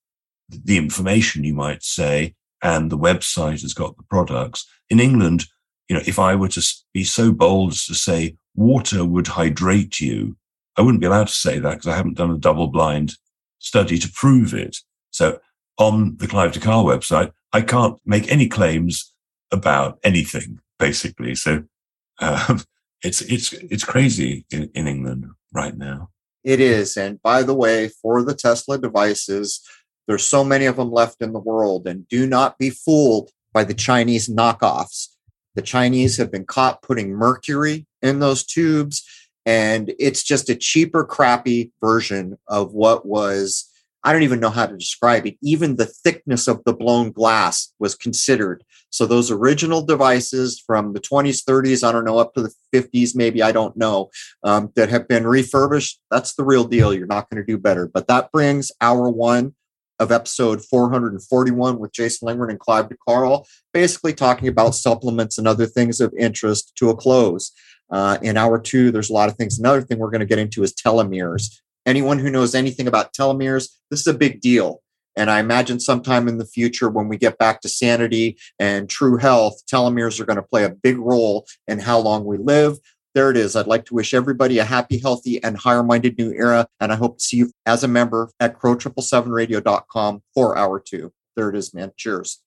[0.50, 4.66] the information, you might say, and the website has got the products.
[4.90, 5.46] In England,
[5.88, 6.64] you know, if I were to
[6.94, 10.38] be so bold as to say water would hydrate you,
[10.78, 13.16] I wouldn't be allowed to say that because I haven't done a double blind
[13.60, 14.78] study to prove it.
[15.12, 15.40] So
[15.78, 19.14] on the Clive Carle website, I can't make any claims
[19.52, 21.36] about anything, basically.
[21.36, 21.64] So
[22.20, 22.62] um,
[23.04, 26.10] it's it's it's crazy in, in England right now.
[26.44, 26.98] It is.
[26.98, 29.62] And by the way, for the Tesla devices,
[30.08, 33.64] there's so many of them left in the world, and do not be fooled by
[33.64, 35.08] the Chinese knockoffs.
[35.56, 39.04] The Chinese have been caught putting mercury in those tubes,
[39.46, 43.69] and it's just a cheaper, crappy version of what was.
[44.04, 45.38] I don't even know how to describe it.
[45.42, 48.64] Even the thickness of the blown glass was considered.
[48.92, 53.16] So those original devices from the 20s, 30s, I don't know, up to the 50s,
[53.16, 54.10] maybe, I don't know,
[54.44, 56.94] um, that have been refurbished, that's the real deal.
[56.94, 57.88] You're not going to do better.
[57.88, 59.54] But that brings hour one
[60.00, 65.48] of episode 441 with Jason Lingard and Clive de Carle, basically talking about supplements and
[65.48, 67.52] other things of interest to a close.
[67.92, 69.60] Uh, in hour two, there's a lot of things.
[69.60, 71.60] Another thing we're going to get into is telomeres.
[71.86, 74.82] Anyone who knows anything about telomeres, this is a big deal.
[75.16, 79.18] And I imagine sometime in the future, when we get back to sanity and true
[79.18, 82.78] health, telomeres are going to play a big role in how long we live.
[83.16, 83.56] There it is.
[83.56, 86.68] I'd like to wish everybody a happy, healthy, and higher minded new era.
[86.80, 91.12] And I hope to see you as a member at crow777radio.com for hour two.
[91.36, 91.92] There it is, man.
[91.98, 92.42] Cheers.